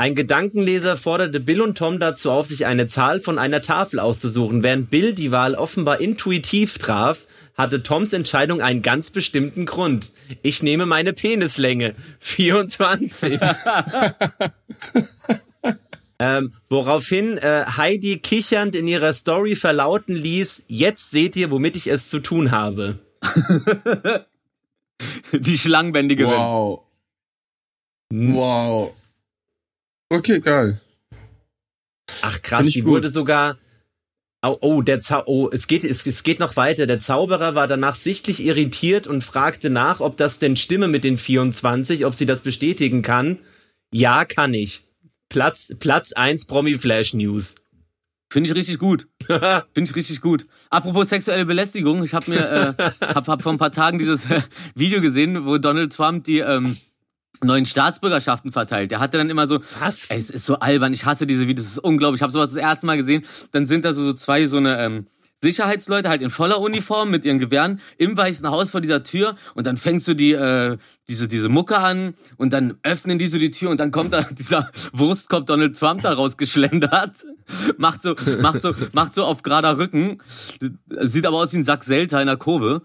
[0.00, 4.62] Ein Gedankenleser forderte Bill und Tom dazu auf, sich eine Zahl von einer Tafel auszusuchen.
[4.62, 10.12] Während Bill die Wahl offenbar intuitiv traf, hatte Toms Entscheidung einen ganz bestimmten Grund.
[10.42, 11.96] Ich nehme meine Penislänge.
[12.20, 13.40] 24.
[16.20, 21.88] ähm, woraufhin äh, Heidi kichernd in ihrer Story verlauten ließ, jetzt seht ihr, womit ich
[21.88, 23.00] es zu tun habe.
[25.32, 26.32] Die Schlangenbändigerin.
[26.32, 26.84] wow.
[28.10, 28.94] Wow.
[30.08, 30.80] Okay, geil.
[32.22, 32.90] Ach krass, die gut.
[32.90, 33.58] wurde sogar.
[34.40, 36.86] Oh, oh, der Zau oh, es geht, es, es geht noch weiter.
[36.86, 41.16] Der Zauberer war danach sichtlich irritiert und fragte nach, ob das denn stimme mit den
[41.16, 43.38] 24, ob sie das bestätigen kann.
[43.92, 44.82] Ja, kann ich.
[45.28, 47.56] Platz, Platz 1 Promi Flash News.
[48.30, 49.08] Finde ich richtig gut.
[49.28, 50.46] Finde ich richtig gut.
[50.68, 54.42] Apropos sexuelle Belästigung, ich habe mir äh, hab, hab vor ein paar Tagen dieses äh,
[54.74, 56.76] Video gesehen, wo Donald Trump die ähm,
[57.42, 58.90] neuen Staatsbürgerschaften verteilt.
[58.90, 60.10] Der hatte dann immer so, Was?
[60.10, 60.92] Ey, es ist so albern.
[60.92, 61.66] Ich hasse diese Videos.
[61.66, 62.18] Es ist unglaublich.
[62.18, 63.24] Ich habe sowas das erste Mal gesehen.
[63.52, 65.06] Dann sind da so, so zwei so eine ähm,
[65.40, 69.66] Sicherheitsleute halt in voller Uniform mit ihren Gewehren im Weißen Haus vor dieser Tür und
[69.66, 70.76] dann fängst du die äh,
[71.08, 74.22] diese diese Mucke an und dann öffnen die so die Tür und dann kommt da
[74.30, 77.24] dieser Wurstkopf Donald Trump da rausgeschlendert,
[77.78, 80.20] macht so macht so macht so auf gerader Rücken,
[80.88, 82.82] sieht aber aus wie ein Sack Selter in der Kurve.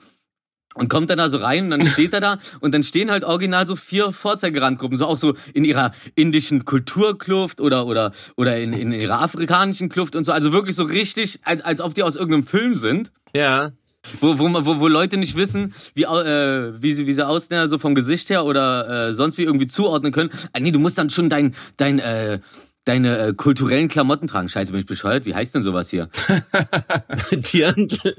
[0.75, 3.23] Und kommt dann da so rein und dann steht er da und dann stehen halt
[3.23, 8.73] original so vier Vorzeigerandgruppen, so auch so in ihrer indischen Kulturkluft oder oder oder in,
[8.73, 10.31] in ihrer afrikanischen Kluft und so.
[10.31, 13.71] Also wirklich so richtig, als, als ob die aus irgendeinem Film sind, Ja.
[14.19, 17.77] wo, wo, wo, wo Leute nicht wissen, wie, äh, wie, sie, wie sie Ausländer so
[17.77, 20.29] vom Gesicht her oder äh, sonst wie irgendwie zuordnen können.
[20.53, 22.39] Ah, nee, du musst dann schon dein, dein, äh,
[22.85, 24.49] deine äh, kulturellen Klamotten tragen.
[24.49, 25.25] Scheiße, bin ich bescheuert?
[25.25, 26.09] Wie heißt denn sowas hier?
[27.31, 28.15] Dirndl.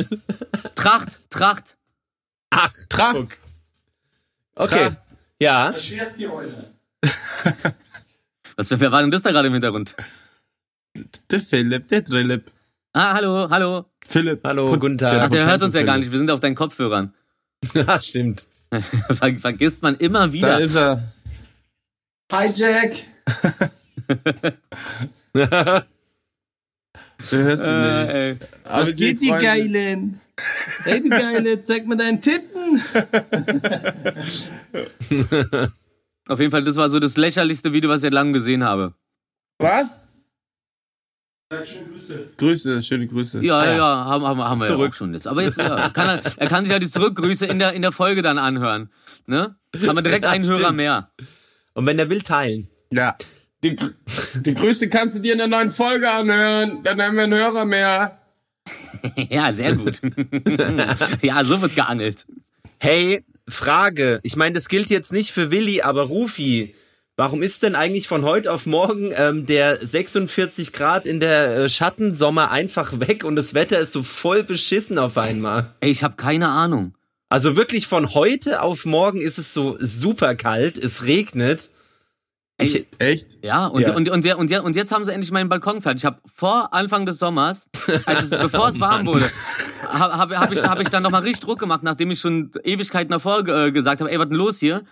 [0.74, 1.76] Tracht, Tracht.
[2.56, 3.38] Ach, Tracht.
[4.54, 4.88] okay.
[4.88, 4.98] Tracht.
[5.40, 5.74] Ja.
[8.56, 9.96] Was, wer war denn das da gerade im Hintergrund?
[11.30, 12.50] Der Philipp, der Drillip.
[12.92, 13.86] Ah, hallo, hallo.
[14.06, 14.40] Philipp.
[14.44, 15.22] Hallo, guten Tag.
[15.22, 15.86] Ach, der hört uns ja Philipp.
[15.88, 16.12] gar nicht.
[16.12, 17.12] Wir sind auf deinen Kopfhörern.
[17.74, 18.46] Ja, stimmt.
[19.10, 20.60] Ver vergisst man immer Da wieder.
[20.60, 21.02] ist er.
[22.30, 22.92] Hi Jack.
[27.30, 28.14] Du hörst ihn nicht.
[28.14, 28.38] Äh, ey.
[28.64, 29.44] Aber Was wir geht, die Freunde.
[29.44, 30.20] Geilen?
[30.82, 32.80] Hey, du Geile, zeig mir deinen Titten.
[36.28, 38.94] Auf jeden Fall, das war so das lächerlichste Video, was ich seit langem gesehen habe.
[39.58, 40.00] Was?
[42.36, 43.44] Grüße, schöne Grüße.
[43.44, 44.90] Ja, ja, ja, haben, haben, haben wir ja Zurück.
[44.92, 45.28] auch schon jetzt.
[45.28, 47.92] Aber jetzt, ja, kann er, er kann sich ja die Zurückgrüße in der, in der
[47.92, 48.90] Folge dann anhören.
[49.26, 49.54] Ne?
[49.86, 50.76] Haben wir direkt Ja, einen Hörer stimmt.
[50.78, 51.10] mehr.
[51.74, 52.68] Und wenn er will, teilen.
[52.90, 53.16] Ja.
[53.64, 53.76] Die,
[54.34, 56.82] die Grüße kannst du dir in der neuen Folge anhören.
[56.84, 58.20] Dann haben wir einen Hörer mehr.
[59.28, 60.00] Ja, sehr gut.
[61.22, 62.24] ja, so wird geangelt.
[62.78, 64.20] Hey, Frage.
[64.22, 66.74] Ich meine, das gilt jetzt nicht für Willi, aber Rufi.
[67.16, 71.68] Warum ist denn eigentlich von heute auf morgen ähm, der 46 Grad in der äh,
[71.68, 75.74] Schattensommer einfach weg und das Wetter ist so voll beschissen auf einmal?
[75.80, 76.94] Ey, ich habe keine Ahnung.
[77.28, 81.68] Also wirklich von heute auf morgen ist es so super kalt, es regnet.
[82.56, 83.44] Ich, Echt?
[83.44, 83.94] Ja, und, Ja.
[83.94, 86.02] Und, und, und, und jetzt haben sie endlich meinen Balkon fertig.
[86.02, 87.68] Ich habe vor Anfang des Sommers,
[88.06, 89.28] als es, bevor es warm wurde,
[89.88, 93.10] habe hab, hab ich, hab ich dann nochmal richtig Druck gemacht, nachdem ich schon Ewigkeiten
[93.10, 94.84] davor äh, gesagt habe, ey, was denn los hier?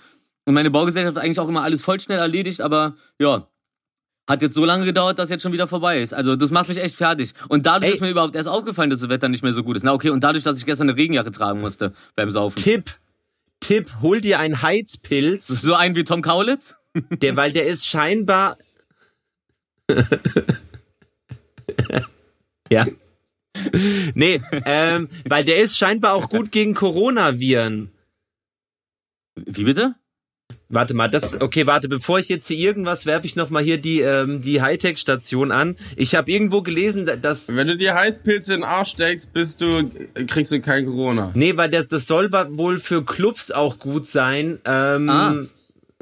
[0.45, 3.47] Und meine Baugesellschaft hat eigentlich auch immer alles voll schnell erledigt, aber ja,
[4.29, 6.15] hat jetzt so lange gedauert, dass jetzt schon wieder vorbei ist.
[6.15, 7.33] Also das macht mich echt fertig.
[7.49, 7.95] Und dadurch Ey.
[7.95, 9.85] ist mir überhaupt erst aufgefallen, dass das Wetter nicht mehr so gut ist.
[9.85, 12.57] Na okay, und dadurch, dass ich gestern eine Regenjacke tragen musste beim Saufen.
[12.57, 12.91] Tipp,
[13.61, 16.77] Tipp, hol dir einen Heizpilz, So einen wie Tom Kaulitz?
[16.95, 18.59] Der, weil der ist scheinbar.
[22.71, 22.87] ja.
[24.15, 27.91] Nee, ähm, weil der ist scheinbar auch gut gegen Coronaviren.
[29.37, 29.95] Wie bitte?
[30.69, 33.77] Warte mal, das okay, warte, bevor ich jetzt hier irgendwas werfe ich noch mal hier
[33.79, 35.77] die ähm, die Hightech Station an.
[35.97, 39.61] Ich habe irgendwo gelesen, da- dass Wenn du dir Heißpilze in den Arsch steckst, bist
[39.61, 39.85] du,
[40.27, 41.31] kriegst du kein Corona.
[41.35, 44.59] nee, weil das das soll wohl für Clubs auch gut sein.
[44.65, 45.37] Ähm, Ah.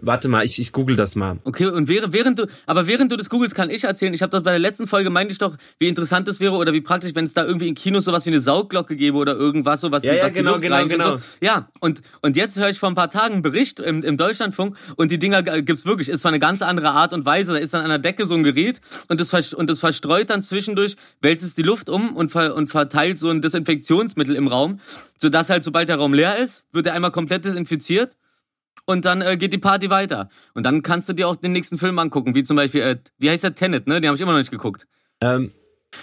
[0.03, 1.39] Warte mal, ich ich google das mal.
[1.45, 4.31] Okay, und während, während du, aber während du das googelst, kann ich erzählen, ich habe
[4.31, 7.15] doch bei der letzten Folge meinte ich doch, wie interessant es wäre oder wie praktisch,
[7.15, 10.03] wenn es da irgendwie in Kinos sowas wie eine Saugglocke gäbe oder irgendwas, so was,
[10.03, 11.17] Ja, die, ja, was genau, die Luft genau, und genau.
[11.17, 11.23] So.
[11.41, 14.77] Ja, und, und jetzt höre ich vor ein paar Tagen einen Bericht im, im Deutschlandfunk
[14.97, 16.09] und die Dinger äh, gibt's wirklich.
[16.09, 18.35] Ist zwar eine ganz andere Art und Weise, da ist dann an der Decke so
[18.35, 22.31] ein Gerät und das, und das verstreut dann zwischendurch, wälzt es die Luft um und,
[22.31, 24.81] ver, und verteilt so ein Desinfektionsmittel im Raum,
[25.17, 28.17] sodass halt, sobald der Raum leer ist, wird er einmal komplett desinfiziert
[28.87, 30.29] und dann äh, geht die Party weiter.
[30.55, 33.31] Und dann kannst du dir auch den nächsten Film angucken, wie zum Beispiel, äh, wie
[33.31, 34.01] heißt der Tenet, ne?
[34.01, 34.87] Den habe ich immer noch nicht geguckt.
[35.21, 35.53] Ähm,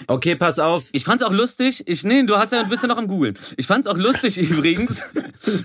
[0.08, 0.86] okay, pass auf.
[0.92, 3.38] Ich fand's auch lustig, ich, nee, du hast ja, du bist ja noch am Googeln.
[3.58, 5.02] Ich fand's auch lustig übrigens,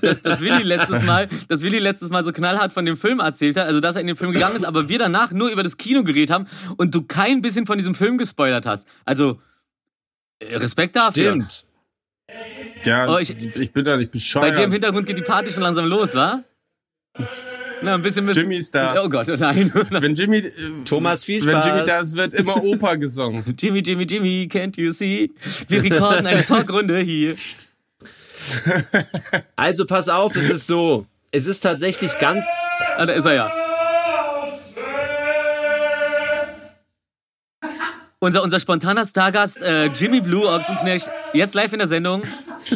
[0.00, 3.56] dass, dass Willi letztes Mal, dass Willi letztes Mal so knallhart von dem Film erzählt
[3.56, 5.76] hat, also dass er in den Film gegangen ist, aber wir danach nur über das
[5.76, 6.46] Kino geredet haben
[6.76, 8.86] und du kein bisschen von diesem Film gespoilert hast.
[9.04, 9.40] Also,
[10.40, 11.30] äh, Respekt dafür.
[11.32, 11.64] Stimmt.
[12.84, 14.56] Ja, Oh, ich- ich, bin da nicht Bei bescheuert.
[14.58, 16.42] dir im Hintergrund geht die Party schon langsam los, wa?
[17.82, 18.40] Na, ein bisschen müssen.
[18.40, 19.02] Jimmy ist da.
[19.02, 19.72] Oh Gott, oh nein.
[19.90, 20.50] Wenn Jimmy, äh,
[20.84, 21.66] Thomas, viel wenn Spaß.
[21.66, 23.56] Jimmy da ist, wird immer Opa gesungen.
[23.58, 25.30] Jimmy, Jimmy, Jimmy, can't you see?
[25.68, 27.36] Wir rekorden eine Talkrunde hier.
[29.56, 31.06] Also pass auf, es ist so.
[31.32, 32.44] Es ist tatsächlich ganz
[32.96, 33.52] Ah, da ist er ja.
[38.22, 42.22] Unser, unser spontaner Stargast äh, Jimmy Blue Ochsenknecht, jetzt live in der Sendung.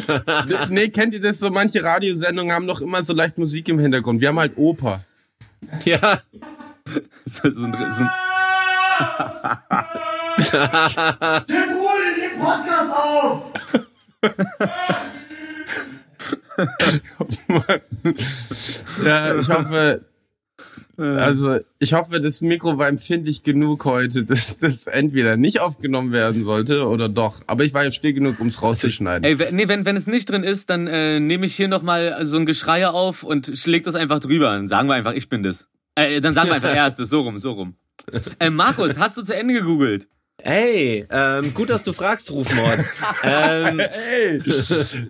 [0.67, 1.49] nee, kennt ihr das so?
[1.49, 4.19] Manche Radiosendungen haben doch immer so leicht Musik im Hintergrund.
[4.19, 4.99] Wir haben halt Opa.
[5.85, 6.19] ja.
[7.25, 8.09] So, so ein, so ein,
[19.05, 20.01] Ja, ich hoffe,
[20.97, 26.43] also ich hoffe, das Mikro war empfindlich genug heute, dass das entweder nicht aufgenommen werden
[26.43, 27.41] sollte oder doch.
[27.47, 29.23] Aber ich war ja still genug, ums rauszuschneiden.
[29.23, 32.25] ey, wenn- nee, wenn, wenn es nicht drin ist, dann äh, nehme ich hier nochmal
[32.25, 34.45] so ein Geschrei auf und schläg das einfach drüber.
[34.55, 35.67] Dann sagen wir einfach, ich bin das.
[35.95, 37.09] Äh, dann sagen wir einfach, er ist das.
[37.09, 37.75] So rum, so rum.
[38.39, 40.07] Äh, Markus, hast du zu Ende gegoogelt?
[40.43, 42.79] Hey, ähm, gut, dass du fragst, Rufmord.
[43.23, 43.79] ähm,
[44.11, 44.39] Ey,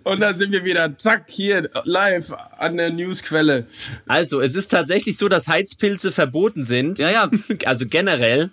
[0.04, 3.66] und da sind wir wieder, zack, hier live an der Newsquelle.
[4.06, 6.98] also, es ist tatsächlich so, dass Heizpilze verboten sind.
[6.98, 7.30] Ja, ja.
[7.66, 8.50] Also generell.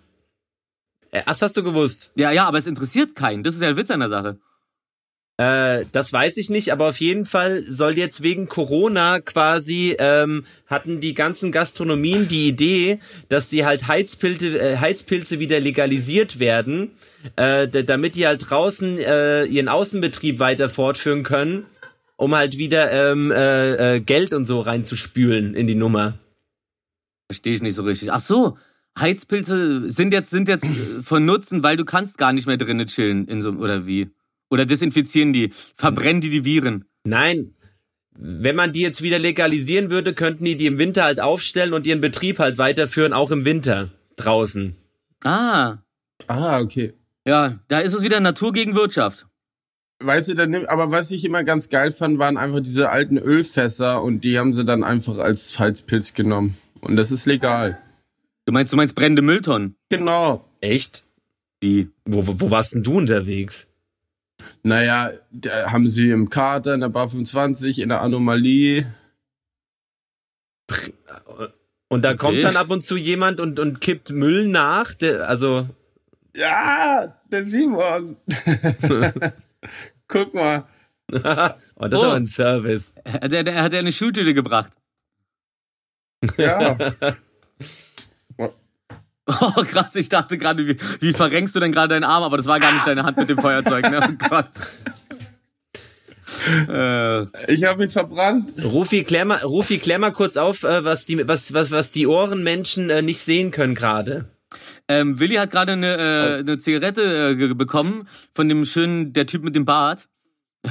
[1.11, 2.11] Äh, Das hast du gewusst.
[2.15, 3.43] Ja, ja, aber es interessiert keinen.
[3.43, 4.37] Das ist ja der Witz an der Sache.
[5.37, 10.45] Äh, das weiß ich nicht, aber auf jeden Fall soll jetzt wegen Corona quasi ähm,
[10.65, 16.91] hatten die ganzen Gastronomien die Idee, dass die halt Heizpilze, äh, Heizpilze wieder legalisiert werden,
[17.35, 21.65] äh, damit die halt draußen äh, ihren Außenbetrieb weiter fortführen können,
[22.15, 26.17] um halt wieder ähm, äh, äh, Geld und so reinzuspülen in die Nummer.
[27.29, 28.13] Verstehe ich nicht so richtig.
[28.13, 28.57] Ach so,
[28.97, 32.87] Heizpilze sind jetzt sind jetzt äh, von Nutzen, weil du kannst gar nicht mehr drinnen
[32.87, 34.11] chillen in so oder wie?
[34.49, 35.51] Oder desinfizieren die?
[35.75, 36.85] Verbrennen die die Viren?
[37.03, 37.55] Nein,
[38.17, 41.85] wenn man die jetzt wieder legalisieren würde, könnten die die im Winter halt aufstellen und
[41.85, 44.75] ihren Betrieb halt weiterführen, auch im Winter draußen.
[45.23, 45.77] Ah,
[46.27, 46.93] Ah, okay.
[47.27, 49.27] ja, da ist es wieder Natur gegen Wirtschaft.
[50.01, 53.17] Weißt du, dann nimm, aber was ich immer ganz geil fand, waren einfach diese alten
[53.17, 56.57] Ölfässer und die haben sie dann einfach als Halspilz genommen.
[56.81, 57.77] Und das ist legal.
[58.45, 59.75] Du meinst, du meinst brennende Mülltonnen?
[59.89, 60.45] Genau.
[60.61, 61.03] Echt?
[61.63, 61.89] Die.
[62.05, 63.67] Wo, wo, wo warst denn du unterwegs?
[64.65, 68.91] Naja, da haben sie im Kater, in der Bar 25, in der Anomalie.
[71.87, 72.17] Und da Okay.
[72.17, 74.93] kommt dann ab und zu jemand und, und kippt Müll nach.
[74.93, 75.69] Der, also,
[76.35, 78.17] Ja, der Simon.
[80.07, 80.63] Guck mal.
[81.11, 82.05] oh, das ist Oh.
[82.07, 82.91] aber ein Service.
[83.03, 84.71] Er, der, der hat ja eine Schultüte gebracht.
[86.37, 86.75] Ja.
[89.27, 92.23] Oh, krass, ich dachte gerade, wie, wie verrenkst du denn gerade deinen Arm?
[92.23, 93.99] Aber das war gar nicht deine Hand mit dem Feuerzeug, ne?
[94.03, 94.49] Oh Gott.
[96.69, 98.53] Äh, Ich habe mich verbrannt.
[98.63, 102.07] Rufi, klär mal, Rufi, klär mal kurz auf, äh, was die, was, was, was die
[102.07, 104.25] Ohrenmenschen äh, nicht sehen können gerade.
[104.87, 109.43] ähm, Willi hat gerade eine, äh, eine Zigarette äh, bekommen von dem schönen, der Typ
[109.43, 110.07] mit dem Bart.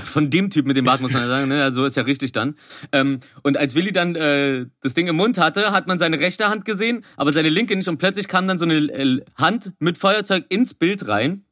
[0.02, 1.62] Von dem Typ mit dem Bart, muss man ja sagen, ne?
[1.62, 2.56] Also ist ja richtig dann.
[2.92, 6.48] Ähm, und als Willi dann äh, das Ding im Mund hatte, hat man seine rechte
[6.48, 7.88] Hand gesehen, aber seine linke nicht.
[7.88, 11.44] Und plötzlich kam dann so eine äh, Hand mit Feuerzeug ins Bild rein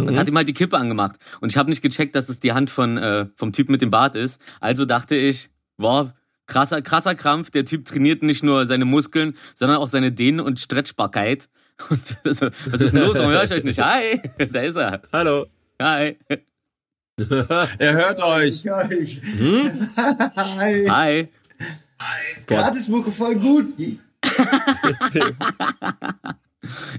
[0.00, 1.16] und hat ihm halt die Kippe angemacht.
[1.40, 3.90] Und ich habe nicht gecheckt, dass es die Hand von äh, vom Typ mit dem
[3.90, 4.40] Bart ist.
[4.60, 6.14] Also dachte ich, boah,
[6.46, 7.50] krasser, krasser Krampf.
[7.50, 11.48] Der Typ trainiert nicht nur seine Muskeln, sondern auch seine Dehn- und Stretchbarkeit.
[11.88, 13.16] Und so, was ist denn los?
[13.16, 13.80] Warum höre ich euch nicht?
[13.80, 14.20] Hi,
[14.52, 15.02] da ist er.
[15.12, 15.46] Hallo.
[15.80, 16.16] Hi.
[17.16, 18.62] Er hört euch.
[18.64, 19.06] Geil.
[19.38, 19.88] Hm?
[20.36, 20.88] Hi.
[20.88, 21.28] Hi.
[22.46, 23.74] Gratismucke voll gut.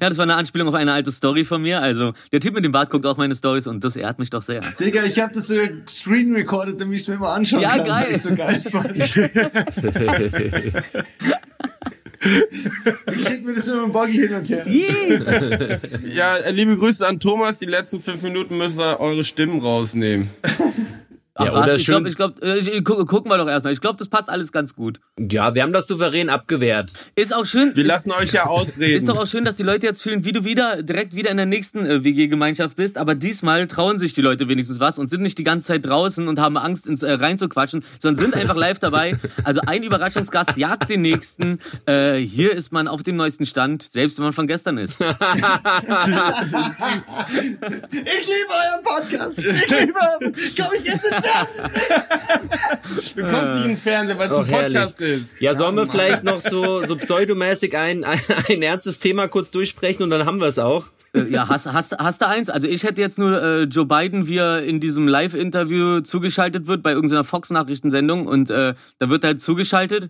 [0.02, 1.82] Ja, das war eine Anspielung auf eine alte Story von mir.
[1.82, 4.42] Also, der Typ mit dem Bart guckt auch meine Stories und das ehrt mich doch
[4.42, 4.60] sehr.
[4.78, 5.56] Digga, ich hab das so
[5.88, 8.08] screen recorded, damit ich mir mal anschauen Ja, kann, geil.
[8.10, 8.98] weil so geil fand.
[13.16, 13.33] ich
[13.94, 14.68] Buggy hin und her.
[14.68, 15.80] Yeah.
[16.14, 17.60] Ja, liebe Grüße an Thomas.
[17.60, 20.30] Die letzten fünf Minuten müsst ihr eure Stimmen rausnehmen.
[21.36, 21.64] Ach, Ja, was?
[21.64, 23.74] oder ich schön- glaube, ich glaub, äh, ich, gu gucken wir doch erstmal.
[23.74, 25.00] Ich glaube, das passt alles ganz gut.
[25.18, 26.94] Ja, wir haben das souverän abgewehrt.
[27.16, 27.76] Ist auch schön.
[27.76, 28.96] Wir ist, lassen euch ja ausreden.
[28.98, 31.38] Ist doch auch schön, dass die Leute jetzt fühlen, wie du wieder direkt wieder in
[31.38, 33.00] der nächsten äh, WG-Gemeinschaft bist.
[33.00, 36.28] Aber diesmal trauen sich die Leute wenigstens was und sind nicht die ganze Zeit draußen
[36.28, 39.18] und haben Angst, ins äh, reinzuquatschen, sondern sind einfach live dabei.
[39.44, 41.58] Also ein Überraschungsgast jagt den nächsten.
[41.88, 44.98] Äh, hier ist man auf dem neuesten Stand, selbst wenn man von gestern ist.
[47.92, 49.40] Ich liebe euren Podcast.
[49.40, 50.00] Ich liebe.
[50.58, 51.23] Komm ich jetzt ins
[53.16, 54.74] Du kommst nicht ins Fernsehen, weil es ein Doch, herrlich.
[54.74, 55.42] Podcast ist.
[55.42, 58.20] Ja, sollen wir vielleicht noch so, so pseudomäßig ein, ein,
[58.50, 60.86] ein ernstes Thema kurz durchsprechen und dann haben wir es auch.
[61.14, 62.50] Äh, ja, hast, hast, hast du eins?
[62.50, 66.84] Also ich hätte jetzt nur äh, Joe Biden, wie er in diesem Live-Interview zugeschaltet wird
[66.84, 70.10] bei irgendeiner Fox-Nachrichtensendung und äh, da wird er halt zugeschaltet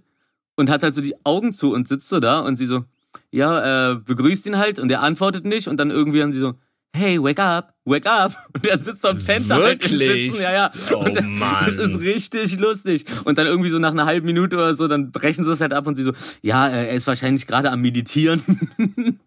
[0.56, 2.86] und hat halt so die Augen zu und sitzt so da und sie so,
[3.32, 6.54] ja, äh, begrüßt ihn halt und er antwortet nicht und dann irgendwie dann sie so,
[6.96, 8.34] hey, wake up, wake up.
[8.54, 10.32] Und er sitzt pennt da halt Wirklich?
[10.32, 10.72] Sitzen, ja, ja.
[10.92, 11.66] Oh, und Mann.
[11.66, 13.06] Das ist richtig lustig.
[13.24, 15.74] Und dann irgendwie so nach einer halben Minute oder so, dann brechen sie es halt
[15.74, 18.42] ab und sie so, ja, äh, er ist wahrscheinlich gerade am Meditieren.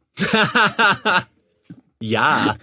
[2.00, 2.56] Ja.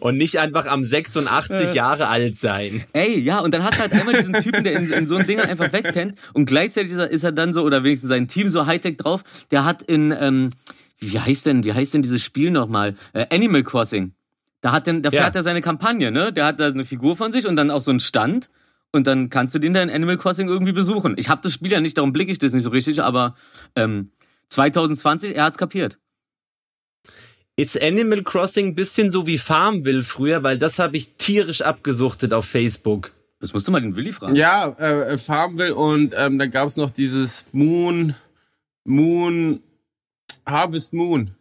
[0.00, 2.84] Und nicht einfach am 86 Jahre alt sein.
[2.92, 5.26] Ey, ja, und dann hast du halt einmal diesen Typen, der in, in so einem
[5.26, 8.48] Ding einfach wegpennt und gleichzeitig ist er, ist er dann so, oder wenigstens sein Team
[8.48, 10.50] so Hightech drauf, der hat in, ähm,
[10.98, 12.94] wie heißt denn, wie heißt denn dieses Spiel nochmal?
[13.12, 14.12] Äh, Animal Crossing.
[14.60, 15.22] Da hat denn, da Ja.
[15.22, 16.32] fährt er seine Kampagne, ne?
[16.32, 18.48] Der hat da eine Figur von sich und dann auch so einen Stand
[18.92, 21.14] und dann kannst du den da in Animal Crossing irgendwie besuchen.
[21.18, 23.34] Ich habe das Spiel ja nicht, darum blicke ich das nicht so richtig, aber
[23.76, 24.10] ähm,
[24.48, 25.98] 2020, er hat's kapiert.
[27.56, 32.32] Ist Animal Crossing ein bisschen so wie Farmville früher, weil das habe ich tierisch abgesuchtet
[32.32, 33.12] auf Facebook.
[33.40, 34.34] Das musst du mal den Willi fragen.
[34.34, 38.14] Ja, äh, Farmville und ähm, dann gab's noch dieses Moon,
[38.84, 39.60] Moon,
[40.46, 41.34] Harvest Moon.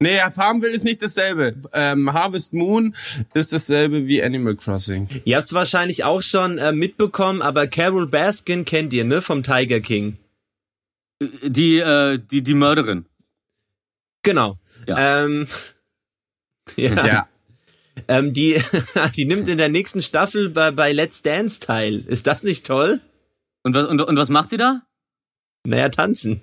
[0.00, 1.56] Nee, ja, Farmville ist nicht dasselbe.
[1.72, 2.94] Ähm, Harvest Moon
[3.34, 5.08] ist dasselbe wie Animal Crossing.
[5.24, 9.20] Ihr habt's wahrscheinlich auch schon äh, mitbekommen, aber Carol Baskin kennt ihr, ne?
[9.22, 10.18] Vom Tiger King.
[11.42, 13.06] Die, äh, die, die Mörderin.
[14.22, 14.56] Genau.
[14.86, 15.24] Ja.
[15.24, 15.48] Ähm,
[16.76, 17.06] ja.
[17.06, 17.28] Ja.
[18.06, 18.62] Ähm, die,
[19.16, 22.04] die nimmt in der nächsten Staffel bei, bei Let's Dance teil.
[22.06, 23.00] Ist das nicht toll?
[23.64, 24.82] Und was, und, und was macht sie da?
[25.66, 26.42] Naja, tanzen.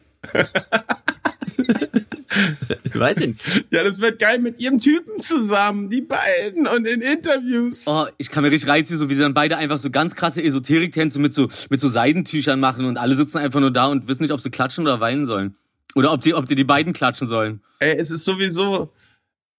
[2.93, 3.65] Weiß ich nicht.
[3.71, 7.83] Ja, das wird geil mit ihrem Typen zusammen, die beiden und in Interviews.
[7.85, 10.41] Oh, ich kann mir richtig reizen, so wie sie dann beide einfach so ganz krasse
[10.43, 14.23] Esoterik-Tänze mit so, mit so Seidentüchern machen und alle sitzen einfach nur da und wissen
[14.23, 15.55] nicht, ob sie klatschen oder weinen sollen.
[15.95, 17.61] Oder ob die, ob die die beiden klatschen sollen.
[17.79, 18.91] Ey, es ist sowieso,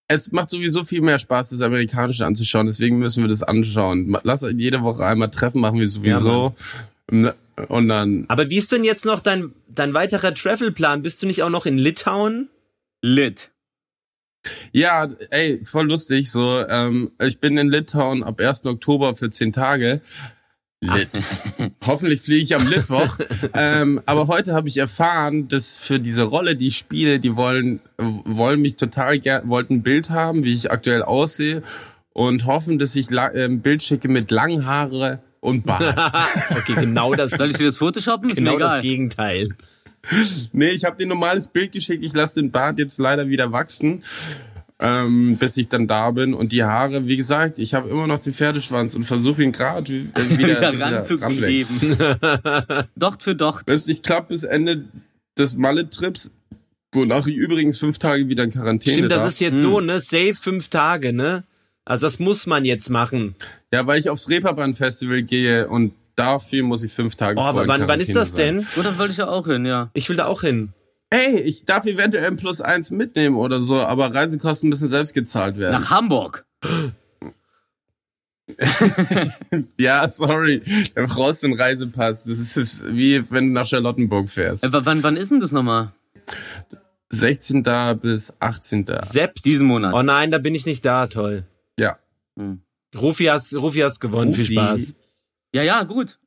[0.08, 2.66] es macht sowieso viel mehr Spaß, das Amerikanische anzuschauen.
[2.66, 4.16] Deswegen müssen wir das anschauen.
[4.22, 6.54] Lass jede Woche einmal treffen, machen wir sowieso.
[7.68, 8.24] Und dann.
[8.28, 11.02] Aber wie ist denn jetzt noch dein, dein weiterer Travelplan?
[11.02, 12.48] Bist du nicht auch noch in Litauen?
[13.02, 13.50] Lit.
[14.72, 16.30] Ja, ey, voll lustig.
[16.30, 18.66] So, ähm, ich bin in Litauen ab 1.
[18.66, 20.00] Oktober für 10 Tage.
[20.80, 21.08] Lit.
[21.86, 23.18] Hoffentlich fliege ich am Mittwoch.
[23.54, 27.80] ähm, aber heute habe ich erfahren, dass für diese Rolle, die ich spiele, die wollen,
[27.98, 31.62] wollen mich total gern, wollten ein Bild haben, wie ich aktuell aussehe
[32.12, 35.82] und hoffen, dass ich äh, ein Bild schicke mit langen Haare und Bart.
[36.56, 38.30] Okay, genau das, Soll ich dir das photoshoppen?
[38.30, 38.82] Ist genau mir das egal.
[38.82, 39.48] Gegenteil.
[40.52, 42.04] nee, ich habe dir ein normales Bild geschickt.
[42.04, 44.02] Ich lasse den Bart jetzt leider wieder wachsen.
[44.78, 48.20] Ähm, bis ich dann da bin und die Haare, wie gesagt, ich habe immer noch
[48.20, 50.04] den Pferdeschwanz und versuche ihn gerade äh,
[50.36, 51.96] wieder, Wieder er ranzukleben.
[52.96, 53.66] Docht für Docht.
[53.68, 54.84] Wenn es nicht klappt bis Ende
[55.38, 56.30] des Malle-Trips,
[56.92, 59.28] wonach ich übrigens fünf Tage wieder in Quarantäne Stimmt, das darf.
[59.30, 59.98] ist jetzt so, ne?
[60.00, 61.44] Safe fünf Tage, ne?
[61.86, 63.34] Also das muss man jetzt machen.
[63.72, 67.86] ja, weil ich aufs Reeperbahn-Festival gehe und dafür muss ich fünf Tage Oh, aber wann,
[67.88, 68.56] wann ist das sein.
[68.58, 68.66] denn?
[68.78, 69.90] Oder wollte ich ja auch hin, ja.
[69.94, 70.72] Ich will da auch hin.
[71.10, 75.56] Ey, ich darf eventuell ein Plus eins mitnehmen oder so, aber Reisekosten müssen selbst gezahlt
[75.58, 75.80] werden.
[75.80, 76.44] Nach Hamburg.
[79.78, 80.62] Ja, sorry,
[80.94, 82.24] da brauchst du einen Reisepass.
[82.24, 84.62] Das ist wie wenn du nach Charlottenburg fährst.
[84.64, 85.90] Äh, w- wann, wann ist denn das nochmal?
[87.10, 87.64] 16.
[88.00, 88.86] bis 18.
[89.02, 89.42] Sepp.
[89.42, 89.94] Diesen Monat.
[89.94, 91.44] Oh nein, da bin ich nicht da, toll.
[92.38, 92.56] Ja.
[92.98, 94.42] Rufi hast, Rufi hast gewonnen, Rufi.
[94.46, 94.94] viel Spaß.
[95.54, 96.18] Ja, ja, gut.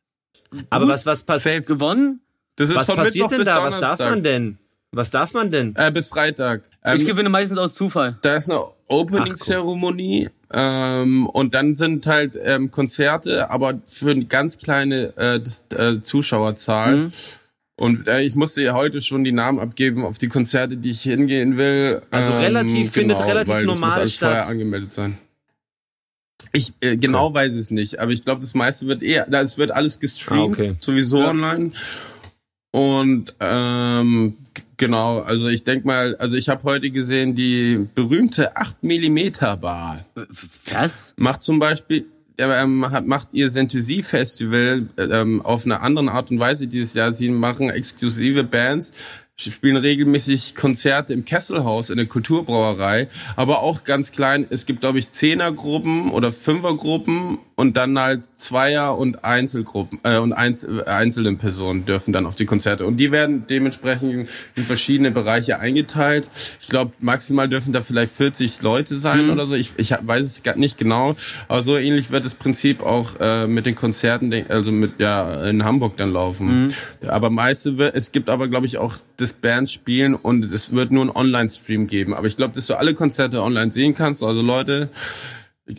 [0.70, 1.68] Aber was, was passiert?
[1.68, 2.22] Gewonnen?
[2.56, 3.64] Das ist Was von passiert Mittwoch denn bis da?
[3.64, 3.98] Was Donnerstag.
[4.00, 4.58] darf man denn?
[4.92, 5.76] Was darf man denn?
[5.76, 6.64] Äh, bis Freitag.
[6.84, 8.18] Ähm, Ich gewinne meistens aus Zufall.
[8.22, 14.58] da ist eine Opening-Zeremonie ähm, und dann sind halt ähm, Konzerte, aber für eine ganz
[14.58, 16.96] kleine äh, das, äh, Zuschauerzahl.
[16.98, 17.14] Mhm.
[17.78, 21.04] Und äh, ich musste ja heute schon die Namen abgeben auf die Konzerte, die ich
[21.04, 22.02] hingehen will.
[22.12, 24.30] Also relativ- findet relativ weil das normal muss alles statt.
[24.32, 25.18] vorher angemeldet sein.
[26.52, 29.58] Ich äh, genau weiß es nicht, aber ich glaube, das meiste wird eher, da es
[29.58, 30.76] wird alles gestreamt, Ah, okay.
[30.80, 31.72] sowieso online.
[32.72, 34.36] Und ähm,
[34.78, 40.06] genau, also ich denk mal, also ich habe heute gesehen, die berühmte 8 Millimeter Bar
[40.72, 41.14] Was?
[41.18, 42.06] macht zum Beispiel
[42.38, 47.12] ähm, hat, macht ihr Synthesie Festival ähm, auf eine andere Art und Weise dieses Jahr.
[47.12, 48.94] Sie machen exklusive Bands,
[49.40, 54.46] spielen regelmäßig Konzerte im Kesselhaus in der Kulturbrauerei, aber auch ganz klein.
[54.50, 60.32] Es gibt, glaube ich, Zehnergruppen oder Fünfergruppen und dann halt Zweier- und Einzelgruppen äh, und
[60.32, 62.86] Einzel einzelne Personen dürfen dann auf die Konzerte.
[62.86, 66.30] Und die werden dementsprechend in verschiedene Bereiche eingeteilt.
[66.62, 69.56] Ich glaube, maximal dürfen da vielleicht 40 Leute sein oder so.
[69.56, 71.18] Ich, ich weiß es gar nicht genau.
[71.50, 75.66] Aber so ähnlich wird das Prinzip auch äh, mit den Konzerten, also mit ja in
[75.66, 76.74] Hamburg dann laufen.
[77.06, 80.92] Aber meiste wird, es gibt aber glaube ich auch das Bands spielen und es wird
[80.92, 82.14] nur einen Online-Stream geben.
[82.14, 84.24] Aber ich glaube, dass du alle Konzerte online sehen kannst.
[84.24, 84.90] Also Leute,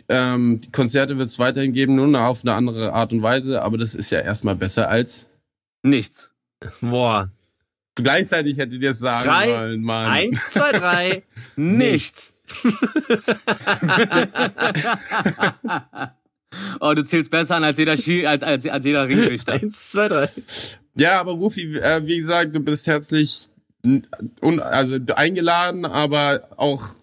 [0.09, 3.61] ähm, die Konzerte wird es weiterhin geben, nur auf eine andere Art und Weise.
[3.61, 5.27] Aber das ist ja erstmal besser als
[5.83, 6.31] Nichts.
[6.79, 7.29] Boah.
[7.95, 10.11] gleichzeitig hätte dir das sagen Drei, wollen, Mann.
[10.11, 11.23] eins, zwei, drei.
[11.55, 12.33] Nichts.
[16.79, 19.53] oh, du zählst besser an als jeder Ski, als, als, als jeder Ringrichter.
[19.53, 20.29] Eins, zwei, drei.
[20.95, 23.47] Ja, aber Rufi, äh, wie gesagt, du bist herzlich
[24.59, 26.95] also eingeladen, aber auch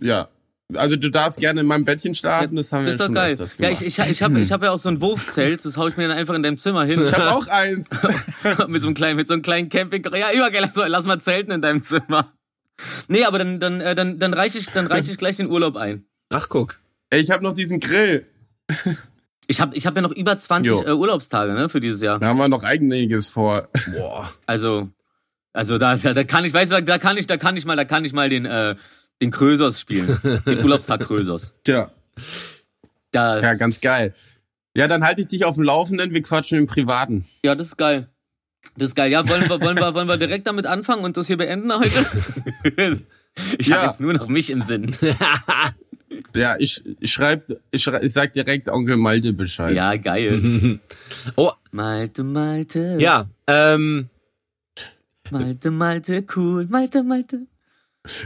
[0.00, 0.28] äh, ja.
[0.74, 3.06] Also du darfst gerne in meinem Bettchen schlafen, das haben wir Das ist jetzt doch
[3.06, 3.32] schon geil.
[3.32, 3.80] öfters Ja, gemacht.
[3.80, 6.08] ich, ich, ich habe ich hab ja auch so ein Wurfzelt, das hau ich mir
[6.08, 7.00] dann einfach in deinem Zimmer hin.
[7.02, 7.90] ich habe auch eins.
[8.68, 10.04] mit so einem kleinen, mit so einem kleinen Camping.
[10.14, 12.32] Ja, übergeil, lass, mal- lass mal zelten in deinem Zimmer.
[13.08, 15.76] Nee, aber dann, dann, äh, dann, dann reiche ich, dann reiche ich gleich den Urlaub
[15.76, 16.04] ein.
[16.30, 16.78] Ach, guck.
[17.10, 18.26] Ey, ich habe noch diesen Grill.
[19.46, 20.82] Ich habe ich hab ja noch über 20 Jo.
[20.84, 22.18] äh, Urlaubstage, ne, für dieses Jahr.
[22.18, 23.68] Da haben wir noch einiges vor.
[23.96, 24.30] Boah.
[24.44, 24.90] Also,
[25.54, 27.74] also da, da, da kann ich, weißt du, da kann ich, da kann ich mal,
[27.74, 28.76] da kann ich mal den, äh,
[29.22, 30.18] den Krösos spielen.
[30.46, 31.52] Den Urlaubstag Krösos.
[31.64, 31.90] Tja.
[33.12, 34.12] Da, Ja, ganz geil.
[34.76, 37.24] Ja, dann halte ich dich auf dem Laufenden, wir quatschen im Privaten.
[37.44, 38.08] ja, das ist geil.
[38.76, 39.10] Das ist geil.
[39.10, 42.04] Ja, wollen wir, wollen wir, wollen wir direkt damit anfangen und das hier beenden heute?
[43.56, 43.86] Ich habe Ja.
[43.90, 44.94] jetzt nur noch mich im Sinn.
[46.34, 49.74] Ja, ich, ich schreib, ich, schrei, ich sag direkt Onkel Malte Bescheid.
[49.76, 50.78] Ja, geil.
[51.36, 52.96] Oh, Malte, Malte.
[53.00, 53.26] ja.
[53.46, 54.08] Ähm,
[55.30, 56.66] Malte, Malte, cool.
[56.68, 57.46] Malte, Malte.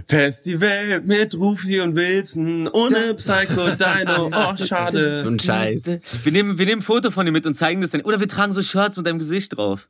[0.07, 5.25] Festival mit Rufi und Wilson, ohne Psycho Dino, oh so schade.
[5.27, 5.99] ein Scheiß.
[6.25, 8.03] Wir nehmen, wir nehmen ein Foto von dir mit und zeigen das dann.
[8.03, 9.89] Oder wir tragen so Shirts mit deinem Gesicht drauf.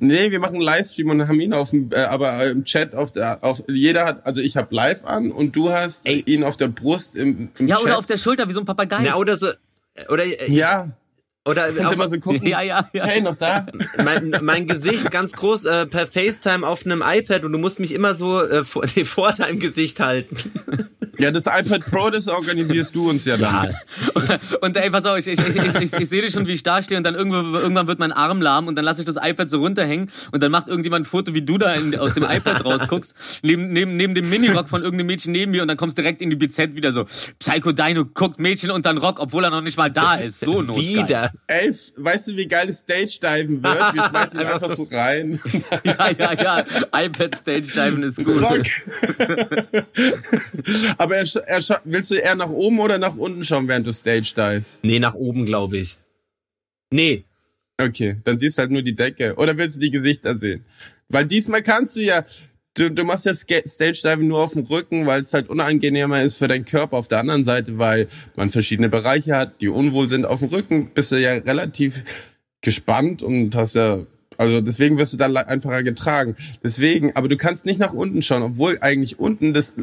[0.00, 3.12] Nee, wir machen einen Livestream und haben ihn auf dem, äh, aber im Chat auf
[3.12, 6.22] der, auf, jeder hat, also ich hab live an und du hast Ey.
[6.26, 7.84] ihn auf der Brust im, im Ja, Chat.
[7.84, 9.02] oder auf der Schulter, wie so ein Papagei.
[9.04, 9.50] Na, oder so.
[10.08, 10.88] Oder, ich, ja,
[11.44, 12.46] oder kannst auf, immer so gucken.
[12.46, 13.04] ja, ja, ja.
[13.04, 13.66] Hey, noch da?
[14.04, 17.92] mein, mein Gesicht ganz groß äh, per FaceTime auf einem iPad und du musst mich
[17.92, 20.36] immer so äh, vor, nee, vor deinem Gesicht halten.
[21.18, 23.74] Ja, das iPad Pro, das organisierst du uns ja dann.
[24.14, 26.62] Ja, Und ey, pass auf, ich, ich, ich, ich, ich, sehe dich schon, wie ich
[26.62, 29.16] da stehe und dann irgendwann, irgendwann wird mein Arm lahm und dann lasse ich das
[29.20, 32.24] iPad so runterhängen und dann macht irgendjemand ein Foto, wie du da in, aus dem
[32.24, 35.98] iPad rausguckst, neben, neben, neben dem Minirock von irgendeinem Mädchen neben mir und dann kommst
[35.98, 37.04] direkt in die BZ wieder so,
[37.38, 40.40] Psycho Dino guckt Mädchen unter den Rock, obwohl er noch nicht mal da ist.
[40.40, 40.84] So notgeil.
[40.84, 41.31] wieder.
[41.46, 43.94] Ey, weißt du, wie geil das Stage-Diven wird?
[43.94, 45.40] Wir schmeißen ihn einfach so rein.
[45.84, 46.66] Ja, ja, ja.
[46.92, 48.42] iPad Stage Diven ist gut.
[50.98, 54.32] Aber er, er, willst du eher nach oben oder nach unten schauen, während du Stage
[54.36, 54.80] dives?
[54.82, 55.98] Nee, nach oben, glaube ich.
[56.90, 57.24] Nee.
[57.78, 59.34] Okay, dann siehst du halt nur die Decke.
[59.36, 60.64] Oder willst du die Gesichter sehen?
[61.08, 62.24] Weil diesmal kannst du ja,
[62.74, 66.38] du, du machst ja Stage Diving nur auf dem Rücken, weil es halt unangenehmer ist
[66.38, 66.96] für deinen Körper.
[66.96, 68.06] Auf der anderen Seite, weil
[68.36, 70.24] man verschiedene Bereiche hat, die unwohl sind.
[70.24, 72.04] Auf dem Rücken bist du ja relativ
[72.60, 74.00] gespannt und hast ja,
[74.38, 76.34] also deswegen wirst du da einfacher getragen.
[76.62, 79.74] Deswegen, aber du kannst nicht nach unten schauen, obwohl eigentlich unten das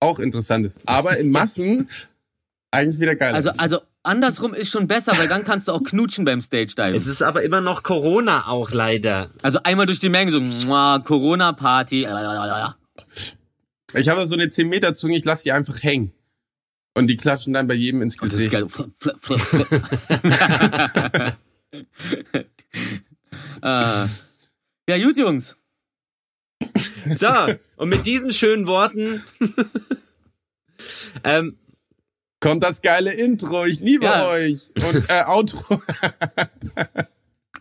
[0.00, 0.80] auch interessant ist.
[0.86, 1.88] Aber in Massen
[2.70, 3.34] eigentlich wieder geil.
[3.34, 3.60] Also, ist.
[3.60, 6.94] also andersrum ist schon besser, weil dann kannst du auch knutschen beim Stage Diven.
[6.94, 9.30] Es ist aber immer noch Corona auch leider.
[9.42, 12.06] Also einmal durch die Menge so, mua, Corona-Party.
[13.94, 16.12] Ich habe so eine 10 Meter Zunge, ich lasse die einfach hängen.
[16.94, 18.52] Und die klatschen dann bei jedem ins Das ist Gesicht.
[18.52, 18.66] geil.
[18.68, 19.66] Flip, flip, flip.
[23.62, 24.06] äh,
[24.88, 25.56] ja, gut, Jungs.
[27.16, 27.28] So,
[27.76, 29.22] und mit diesen schönen Worten
[31.24, 31.56] ähm,
[32.42, 34.28] Kommt das geile Intro, ich liebe Ja.
[34.28, 34.70] euch.
[34.76, 35.80] Und äh, Outro.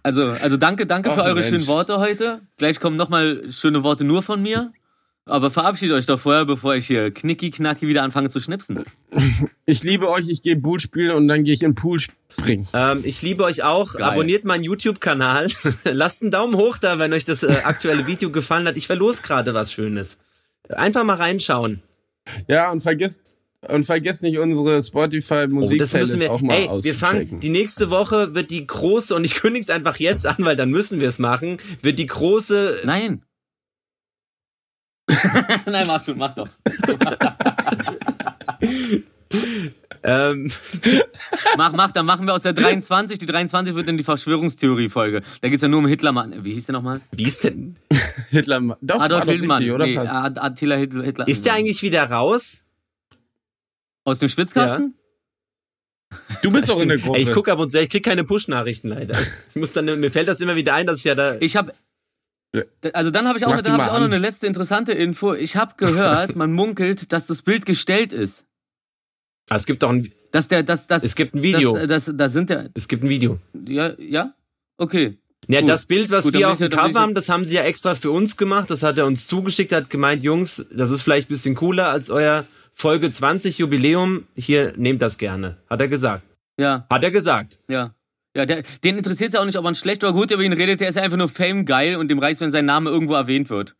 [0.03, 1.47] Also, also danke, danke Ach, für eure Mensch.
[1.49, 2.41] schönen Worte heute.
[2.57, 4.73] Gleich kommen nochmal schöne Worte nur von mir.
[5.25, 8.83] Aber verabschiedet euch doch vorher, bevor ich hier knicki knacki wieder anfange zu schnipsen.
[9.67, 12.67] Ich liebe euch, ich gehe Boot spielen und dann gehe ich in den Pool springen.
[12.73, 13.93] ähm, ich liebe euch auch.
[13.93, 14.03] Geil.
[14.03, 15.47] Abonniert meinen YouTube-Kanal.
[15.85, 18.75] Lasst einen Daumen hoch da, wenn euch das äh, aktuelle Video gefallen hat.
[18.75, 20.17] Ich verlose gerade was Schönes.
[20.69, 21.81] Einfach mal reinschauen.
[22.47, 23.21] Ja, und vergesst
[23.67, 26.31] und vergesst nicht unsere Spotify Oh, das müssen Musik wir.
[26.31, 29.69] auch mal Ey, wir fangen die nächste Woche wird die große und ich kündige es
[29.69, 31.57] einfach jetzt an, weil dann müssen wir es machen.
[31.81, 33.23] Wird die große Nein.
[35.65, 36.47] Nein, mach schon, mach doch.
[40.03, 40.51] ähm,
[41.57, 43.19] Mach, mach, dann machen wir aus der 23.
[43.19, 45.21] Die 23 wird dann die Verschwörungstheorie-Folge.
[45.41, 46.43] Da geht's ja nur um Hitlermann.
[46.43, 47.01] Wie hieß der nochmal?
[47.11, 47.75] wie ist denn?
[48.29, 48.77] Hitler.
[48.81, 50.15] Doch, Adolf richtig, oder nee, fast?
[50.15, 51.03] Attila Hitler.
[51.03, 51.27] Hitler.
[51.27, 52.61] Ist der eigentlich wieder raus?
[54.03, 54.95] Aus dem Schwitzkasten?
[56.41, 57.17] Du bist doch in der Gruppe.
[57.17, 59.17] Ey, ich gucke ab und zu, ich krieg keine Push-Nachrichten leider.
[59.49, 61.37] Ich muss dann, mir fällt das immer wieder ein, dass ich ja da.
[61.39, 61.73] Ich habe
[62.55, 62.63] Ja.
[62.93, 65.33] also dann habe ich auch, Mach dann hab ich auch noch eine letzte interessante Info.
[65.33, 68.45] Ich habe gehört, man munkelt, dass das Bild gestellt ist.
[69.49, 71.75] Ah, es gibt doch ein, Dass der, dass, dass, es gibt ein Video.
[71.85, 73.39] Das, das, da sind der, es gibt ein Video.
[73.65, 74.33] ja, ja,
[74.77, 75.17] okay.
[75.47, 75.69] Ja, Gut.
[75.71, 77.95] das Bild, was Gut, wir auf ja- dem Cover haben, das haben sie ja extra
[77.95, 78.69] für uns gemacht.
[78.69, 82.09] Das hat er uns zugeschickt, hat gemeint, Jungs, das ist vielleicht ein bisschen cooler als
[82.11, 82.45] euer
[82.81, 84.25] Folge 20 Jubiläum.
[84.35, 85.57] Hier, nehmt das gerne.
[85.69, 86.23] Hat er gesagt.
[86.57, 87.59] Ja, Hat er gesagt.
[87.69, 87.93] ja.
[88.35, 90.79] Ja, der, den interessiert ja auch nicht, ob man schlecht oder gut über ihn redet.
[90.79, 93.49] Der ist ja einfach nur Fame geil und dem reicht, wenn sein Name irgendwo erwähnt
[93.49, 93.75] wird.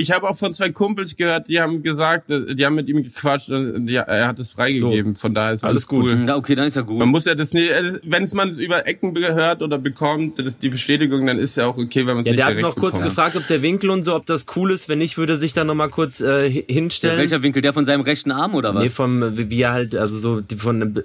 [0.00, 3.02] Ich habe auch von zwei Kumpels gehört, die haben gesagt, äh, die haben mit ihm
[3.02, 5.14] gequatscht und ja, er hat es freigegeben.
[5.14, 6.10] Von daher ist alles, Alles gut.
[6.12, 6.24] cool.
[6.26, 6.98] Ja, okay, dann ist ja gut.
[6.98, 10.38] Man muss ja das nicht, äh, wenn es man es über Ecken gehört oder bekommt,
[10.38, 12.46] das ist die Bestätigung, dann ist ja auch okay, wenn man es Ja, nicht der
[12.46, 13.10] hat noch kurz bekommt.
[13.10, 14.88] gefragt, ob der Winkel und so, ob das cool ist.
[14.88, 17.18] Wenn nicht, würde er sich dann noch mal kurz äh, hi- hinstellen.
[17.18, 17.60] Welcher Winkel?
[17.62, 18.82] Der von seinem rechten Arm oder was?
[18.82, 21.04] Nee, vom, wie er halt, also so, von,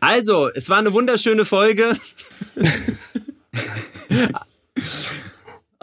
[0.00, 1.96] also, es war eine wunderschöne Folge.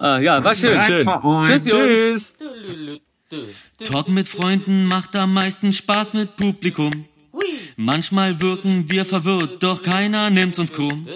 [0.04, 0.82] Ah, ja, war schön.
[0.82, 1.08] Schön.
[1.48, 2.36] Tschüss, Jungs.
[2.38, 3.90] Tschüss.
[3.90, 6.92] Talken mit Freunden macht am meisten Spaß mit Publikum.
[7.78, 11.08] Manchmal wirken wir verwirrt, doch keiner nimmt's uns krumm.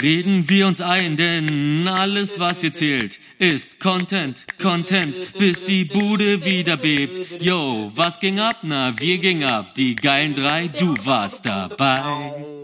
[0.00, 6.44] Reden wir uns ein, denn alles, was hier zählt, ist Content, Content, bis die Bude
[6.44, 7.40] wieder bebt.
[7.40, 8.58] Yo, was ging ab?
[8.62, 9.74] Na, wir ging ab.
[9.74, 12.60] Die geilen drei, du warst dabei.